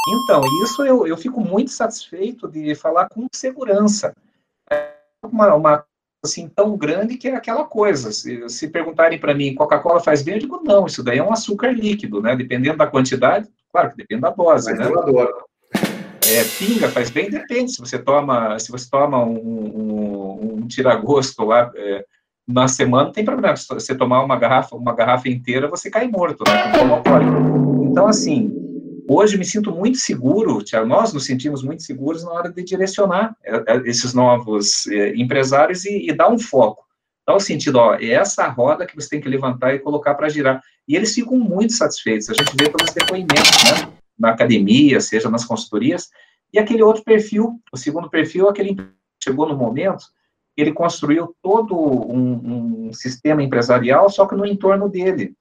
Então, 0.09 0.41
isso 0.63 0.83
eu, 0.83 1.07
eu 1.07 1.15
fico 1.15 1.39
muito 1.39 1.71
satisfeito 1.71 2.49
de 2.49 2.75
falar 2.75 3.07
com 3.07 3.27
segurança. 3.31 4.13
É 4.69 4.91
uma, 5.23 5.55
uma 5.55 5.85
assim 6.23 6.49
tão 6.49 6.77
grande 6.77 7.17
que 7.17 7.27
é 7.27 7.35
aquela 7.35 7.63
coisa. 7.63 8.11
Se, 8.11 8.47
se 8.49 8.67
perguntarem 8.67 9.19
para 9.19 9.33
mim, 9.33 9.55
Coca-Cola 9.55 9.99
faz 9.99 10.21
bem, 10.21 10.35
eu 10.35 10.41
digo 10.41 10.61
não, 10.63 10.85
isso 10.85 11.03
daí 11.03 11.17
é 11.17 11.23
um 11.23 11.31
açúcar 11.31 11.71
líquido, 11.71 12.21
né? 12.21 12.35
Dependendo 12.35 12.77
da 12.77 12.87
quantidade, 12.87 13.47
claro 13.71 13.91
que 13.91 13.97
depende 13.97 14.21
da 14.21 14.29
dose, 14.29 14.69
Mas 14.71 14.79
né? 14.79 14.85
Eu 14.87 14.99
adoro. 14.99 15.49
É, 16.31 16.43
pinga 16.59 16.89
faz 16.89 17.09
bem? 17.09 17.29
Depende. 17.29 17.71
Se 17.71 17.79
você 17.79 17.97
toma, 17.97 18.59
se 18.59 18.71
você 18.71 18.87
toma 18.89 19.23
um, 19.23 19.33
um, 19.33 20.55
um 20.57 20.67
tiragosto 20.67 21.43
lá 21.43 21.71
é, 21.75 22.05
na 22.47 22.67
semana, 22.67 23.05
não 23.05 23.11
tem 23.11 23.25
problema. 23.25 23.55
Se 23.55 23.67
você 23.67 23.95
tomar 23.95 24.23
uma 24.23 24.37
garrafa, 24.37 24.75
uma 24.75 24.93
garrafa 24.93 25.29
inteira, 25.29 25.67
você 25.67 25.89
cai 25.89 26.07
morto, 26.07 26.43
né? 26.47 26.71
Com 26.77 27.89
Então, 27.91 28.07
assim, 28.07 28.51
hoje 29.09 29.37
me 29.37 29.45
sinto 29.45 29.71
muito 29.71 29.97
seguro, 29.97 30.63
Tiago, 30.63 30.87
nós 30.87 31.11
nos 31.13 31.25
sentimos 31.25 31.63
muito 31.63 31.83
seguros 31.83 32.23
na 32.23 32.31
hora 32.31 32.51
de 32.51 32.63
direcionar 32.63 33.35
é, 33.43 33.55
é, 33.55 33.77
esses 33.85 34.13
novos 34.13 34.85
é, 34.87 35.15
empresários 35.15 35.83
e, 35.85 36.09
e 36.09 36.13
dar 36.13 36.29
um 36.29 36.37
foco. 36.37 36.85
Dá 37.27 37.35
o 37.35 37.39
sentido, 37.39 37.77
ó, 37.77 37.95
é 37.95 38.09
essa 38.09 38.47
roda 38.47 38.85
que 38.85 38.95
você 38.95 39.09
tem 39.09 39.21
que 39.21 39.29
levantar 39.29 39.73
e 39.73 39.79
colocar 39.79 40.15
para 40.15 40.29
girar. 40.29 40.61
E 40.87 40.95
eles 40.95 41.13
ficam 41.13 41.37
muito 41.37 41.73
satisfeitos. 41.73 42.29
A 42.29 42.33
gente 42.33 42.55
vê 42.55 42.69
pelos 42.69 42.91
depoimentos, 42.91 43.63
né? 43.63 43.93
na 44.17 44.31
academia, 44.31 44.99
seja 44.99 45.29
nas 45.29 45.45
consultorias, 45.45 46.09
e 46.51 46.59
aquele 46.59 46.83
outro 46.83 47.03
perfil, 47.03 47.59
o 47.71 47.77
segundo 47.77 48.09
perfil, 48.09 48.49
aquele 48.49 48.75
que 48.75 48.83
chegou 49.23 49.47
no 49.47 49.55
momento, 49.55 50.05
ele 50.57 50.73
construiu 50.73 51.33
todo 51.41 51.75
um, 51.75 52.87
um 52.87 52.93
sistema 52.93 53.41
empresarial, 53.41 54.09
só 54.09 54.25
que 54.25 54.35
no 54.35 54.45
entorno 54.45 54.89
dele. 54.89 55.33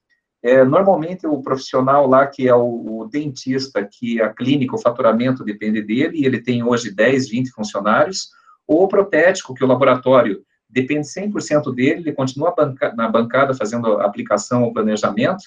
É, 0.43 0.65
normalmente, 0.65 1.27
o 1.27 1.43
profissional 1.43 2.07
lá, 2.07 2.27
que 2.27 2.49
é 2.49 2.55
o, 2.55 3.01
o, 3.01 3.09
dentista, 3.09 3.85
que 3.85 4.21
a 4.23 4.33
clínica, 4.33 4.75
o 4.75 4.81
faturamento 4.81 5.45
depende 5.45 5.83
dele, 5.83 6.19
e 6.19 6.25
ele 6.25 6.41
tem 6.41 6.63
hoje 6.63 6.95
10, 6.95 7.29
20 7.29 7.51
funcionários, 7.51 8.29
ou 8.67 8.85
o 8.85 8.89
protético, 8.89 9.55
que 9.55 9.65
o 9.65 9.67
laboratório 9.67 10.45
depende 10.69 11.09
100% 11.09 11.75
dele, 11.75 12.01
ele 12.01 12.13
continua 12.13 12.55
banca, 12.55 12.95
na 12.95 13.09
bancada 13.09 13.55
fazendo 13.55 13.99
a 13.99 14.05
aplicação 14.05 14.63
ou 14.63 14.73
planejamento, 14.73 15.45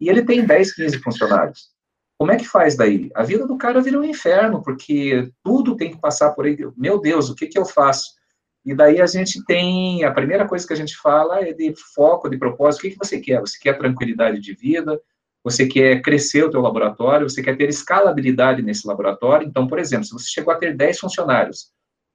e 0.00 0.08
ele 0.08 0.22
tem 0.22 0.44
10, 0.44 0.74
15 0.74 0.98
funcionários. 0.98 1.74
Como 2.18 2.30
é 2.30 2.36
que 2.36 2.46
faz 2.46 2.76
daí? 2.76 3.10
A 3.14 3.22
vida 3.22 3.46
do 3.46 3.56
cara 3.56 3.80
vira 3.80 3.98
um 3.98 4.04
inferno, 4.04 4.62
porque 4.62 5.30
tudo 5.42 5.76
tem 5.76 5.90
que 5.90 6.00
passar 6.00 6.30
por 6.30 6.44
aí. 6.44 6.56
Meu 6.76 7.00
Deus, 7.00 7.30
o 7.30 7.34
que, 7.34 7.46
que 7.46 7.58
eu 7.58 7.64
faço? 7.64 8.12
E 8.64 8.74
daí 8.74 9.00
a 9.00 9.06
gente 9.06 9.44
tem, 9.44 10.04
a 10.04 10.10
primeira 10.10 10.48
coisa 10.48 10.66
que 10.66 10.72
a 10.72 10.76
gente 10.76 10.96
fala 10.96 11.40
é 11.40 11.52
de 11.52 11.74
foco, 11.94 12.30
de 12.30 12.38
propósito. 12.38 12.80
O 12.80 12.82
que, 12.82 12.90
que 12.92 12.98
você 12.98 13.20
quer? 13.20 13.40
Você 13.40 13.58
quer 13.60 13.76
tranquilidade 13.76 14.40
de 14.40 14.54
vida? 14.54 14.98
Você 15.42 15.66
quer 15.66 16.00
crescer 16.00 16.44
o 16.44 16.50
teu 16.50 16.62
laboratório? 16.62 17.28
Você 17.28 17.42
quer 17.42 17.56
ter 17.58 17.68
escalabilidade 17.68 18.62
nesse 18.62 18.86
laboratório? 18.86 19.46
Então, 19.46 19.66
por 19.66 19.78
exemplo, 19.78 20.06
se 20.06 20.12
você 20.12 20.28
chegou 20.28 20.52
a 20.52 20.56
ter 20.56 20.74
10 20.74 20.98
funcionários, 20.98 21.70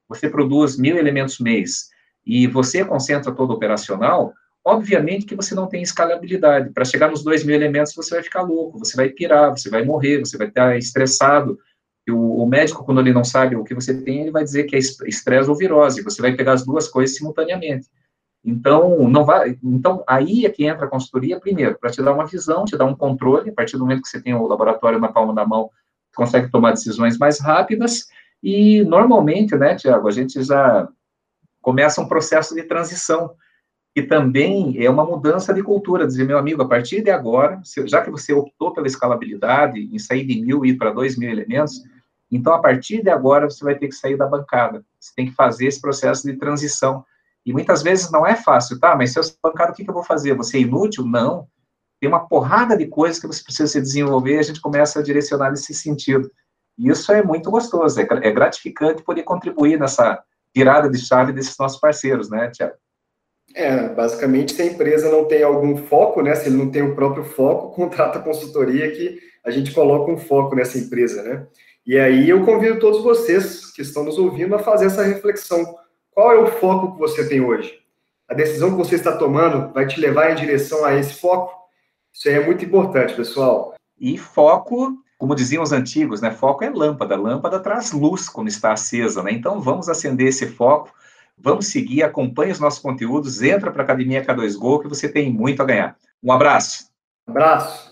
você 0.07 0.27
produz 0.27 0.75
mil 0.75 0.97
elementos 0.97 1.37
mês 1.37 1.89
e 2.25 2.47
você 2.47 2.83
concentra 2.83 3.31
todo 3.31 3.51
o 3.51 3.53
operacional, 3.53 4.33
obviamente 4.65 5.27
que 5.27 5.35
você 5.35 5.53
não 5.53 5.67
tem 5.67 5.83
escalabilidade. 5.83 6.71
Para 6.71 6.83
chegar 6.83 7.11
nos 7.11 7.23
dois 7.23 7.43
mil 7.43 7.55
elementos, 7.55 7.93
você 7.93 8.15
vai 8.15 8.23
ficar 8.23 8.41
louco, 8.41 8.79
você 8.79 8.95
vai 8.95 9.09
pirar, 9.09 9.51
você 9.51 9.69
vai 9.69 9.85
morrer, 9.85 10.17
você 10.17 10.35
vai 10.35 10.47
estar 10.47 10.75
estressado, 10.75 11.59
o, 12.11 12.19
o, 12.19 12.45
médico, 12.45 12.83
quando 12.83 13.01
ele 13.01 13.13
não 13.13 13.23
sabe 13.23 13.55
o 13.55 13.63
que 13.63 13.73
você 13.73 13.93
tem, 14.01 14.21
ele 14.21 14.31
vai 14.31 14.43
dizer 14.43 14.63
que 14.63 14.75
é 14.75 14.79
estresse 14.79 15.49
ou 15.49 15.55
virose. 15.55 16.03
Você 16.03 16.21
vai 16.21 16.33
pegar 16.33 16.53
as 16.53 16.65
duas 16.65 16.87
coisas 16.87 17.15
simultaneamente. 17.15 17.87
Então, 18.43 19.07
não 19.09 19.25
vai, 19.25 19.57
então 19.61 20.03
aí 20.07 20.45
é 20.45 20.49
que 20.49 20.65
entra 20.65 20.85
a 20.85 20.89
consultoria 20.89 21.39
primeiro, 21.39 21.77
para 21.77 21.89
te 21.89 22.01
dar 22.01 22.13
uma 22.13 22.25
visão, 22.25 22.63
te 22.63 22.77
dar 22.77 22.85
um 22.85 22.95
controle, 22.95 23.49
a 23.49 23.53
partir 23.53 23.73
do 23.73 23.83
momento 23.83 24.01
que 24.01 24.07
você 24.07 24.21
tem 24.21 24.33
o 24.33 24.47
laboratório 24.47 24.97
na 24.97 25.09
palma 25.09 25.33
da 25.33 25.45
mão, 25.45 25.69
consegue 26.15 26.49
tomar 26.49 26.71
decisões 26.71 27.17
mais 27.17 27.39
rápidas, 27.39 28.07
e 28.41 28.81
normalmente, 28.83 29.55
né, 29.55 29.75
Tiago, 29.75 30.07
a 30.07 30.11
gente 30.11 30.41
já 30.41 30.87
começa 31.61 32.01
um 32.01 32.07
processo 32.07 32.55
de 32.55 32.63
transição, 32.63 33.31
que 33.93 34.03
também 34.03 34.81
é 34.81 34.89
uma 34.89 35.03
mudança 35.03 35.53
de 35.53 35.61
cultura, 35.61 36.07
dizer, 36.07 36.25
meu 36.25 36.37
amigo, 36.37 36.61
a 36.61 36.67
partir 36.67 37.01
de 37.01 37.09
agora, 37.09 37.61
já 37.85 38.01
que 38.01 38.09
você 38.09 38.31
optou 38.31 38.71
pela 38.71 38.87
escalabilidade, 38.87 39.79
em 39.79 39.99
sair 39.99 40.25
de 40.25 40.41
mil 40.41 40.63
e 40.63 40.69
ir 40.69 40.77
para 40.77 40.91
dois 40.91 41.17
mil 41.17 41.29
elementos, 41.29 41.83
então, 42.31 42.53
a 42.53 42.59
partir 42.59 43.01
de 43.01 43.09
agora, 43.09 43.49
você 43.49 43.63
vai 43.63 43.75
ter 43.75 43.87
que 43.87 43.95
sair 43.95 44.15
da 44.15 44.27
bancada. 44.27 44.83
Você 44.99 45.11
tem 45.15 45.25
que 45.25 45.33
fazer 45.33 45.65
esse 45.65 45.81
processo 45.81 46.23
de 46.23 46.37
transição. 46.37 47.03
E 47.45 47.51
muitas 47.51 47.81
vezes 47.81 48.11
não 48.11 48.25
é 48.25 48.35
fácil, 48.35 48.79
tá? 48.79 48.95
Mas 48.95 49.13
se 49.13 49.19
eu 49.19 49.23
sou 49.23 49.35
bancada, 49.41 49.71
o 49.71 49.75
que, 49.75 49.83
que 49.83 49.89
eu 49.89 49.93
vou 49.93 50.03
fazer? 50.03 50.35
Você 50.35 50.57
é 50.57 50.61
inútil? 50.61 51.05
Não. 51.05 51.47
Tem 51.99 52.07
uma 52.07 52.27
porrada 52.27 52.77
de 52.77 52.85
coisas 52.85 53.19
que 53.19 53.27
você 53.27 53.43
precisa 53.43 53.67
se 53.67 53.81
desenvolver 53.81 54.35
e 54.35 54.39
a 54.39 54.43
gente 54.43 54.61
começa 54.61 54.99
a 54.99 55.03
direcionar 55.03 55.49
nesse 55.49 55.73
sentido. 55.73 56.29
E 56.77 56.87
isso 56.87 57.11
é 57.11 57.21
muito 57.21 57.51
gostoso, 57.51 57.99
é, 57.99 58.03
é 58.03 58.31
gratificante 58.31 59.03
poder 59.03 59.23
contribuir 59.23 59.77
nessa 59.77 60.23
virada 60.55 60.89
de 60.89 60.97
chave 60.97 61.33
desses 61.33 61.57
nossos 61.59 61.79
parceiros, 61.79 62.29
né, 62.29 62.49
Tiago? 62.51 62.75
É, 63.53 63.89
basicamente, 63.89 64.53
se 64.53 64.61
a 64.61 64.65
empresa 64.65 65.11
não 65.11 65.25
tem 65.25 65.43
algum 65.43 65.75
foco, 65.75 66.21
né, 66.21 66.35
se 66.35 66.47
ele 66.47 66.55
não 66.55 66.71
tem 66.71 66.81
o 66.81 66.95
próprio 66.95 67.23
foco, 67.23 67.73
contrata 67.75 68.19
a 68.19 68.21
consultoria 68.21 68.89
que 68.91 69.19
a 69.43 69.51
gente 69.51 69.73
coloca 69.73 70.11
um 70.11 70.17
foco 70.17 70.55
nessa 70.55 70.77
empresa, 70.77 71.23
né? 71.23 71.47
E 71.85 71.97
aí 71.97 72.29
eu 72.29 72.45
convido 72.45 72.79
todos 72.79 73.03
vocês 73.03 73.71
que 73.71 73.81
estão 73.81 74.03
nos 74.03 74.17
ouvindo 74.17 74.55
a 74.55 74.59
fazer 74.59 74.85
essa 74.85 75.03
reflexão. 75.03 75.75
Qual 76.11 76.31
é 76.31 76.37
o 76.37 76.47
foco 76.47 76.93
que 76.93 76.99
você 76.99 77.27
tem 77.27 77.41
hoje? 77.41 77.79
A 78.27 78.33
decisão 78.33 78.71
que 78.71 78.77
você 78.77 78.95
está 78.95 79.17
tomando 79.17 79.73
vai 79.73 79.87
te 79.87 79.99
levar 79.99 80.31
em 80.31 80.35
direção 80.35 80.85
a 80.85 80.93
esse 80.93 81.13
foco? 81.15 81.51
Isso 82.13 82.27
aí 82.27 82.35
é 82.35 82.45
muito 82.45 82.63
importante, 82.63 83.15
pessoal. 83.15 83.73
E 83.99 84.17
foco, 84.17 84.93
como 85.17 85.35
diziam 85.35 85.63
os 85.63 85.71
antigos, 85.71 86.21
né? 86.21 86.31
Foco 86.31 86.63
é 86.63 86.69
lâmpada. 86.69 87.15
Lâmpada 87.15 87.59
traz 87.59 87.91
luz 87.91 88.29
quando 88.29 88.47
está 88.49 88.73
acesa, 88.73 89.23
né? 89.23 89.31
Então 89.31 89.59
vamos 89.59 89.89
acender 89.89 90.27
esse 90.27 90.45
foco, 90.47 90.93
vamos 91.37 91.67
seguir, 91.67 92.03
acompanhe 92.03 92.51
os 92.51 92.59
nossos 92.59 92.79
conteúdos, 92.79 93.41
entra 93.41 93.71
para 93.71 93.81
a 93.81 93.85
Academia 93.85 94.23
K2Go 94.23 94.81
que 94.81 94.87
você 94.87 95.09
tem 95.09 95.31
muito 95.31 95.61
a 95.61 95.65
ganhar. 95.65 95.97
Um 96.23 96.31
abraço. 96.31 96.89
Um 97.27 97.31
abraço. 97.31 97.88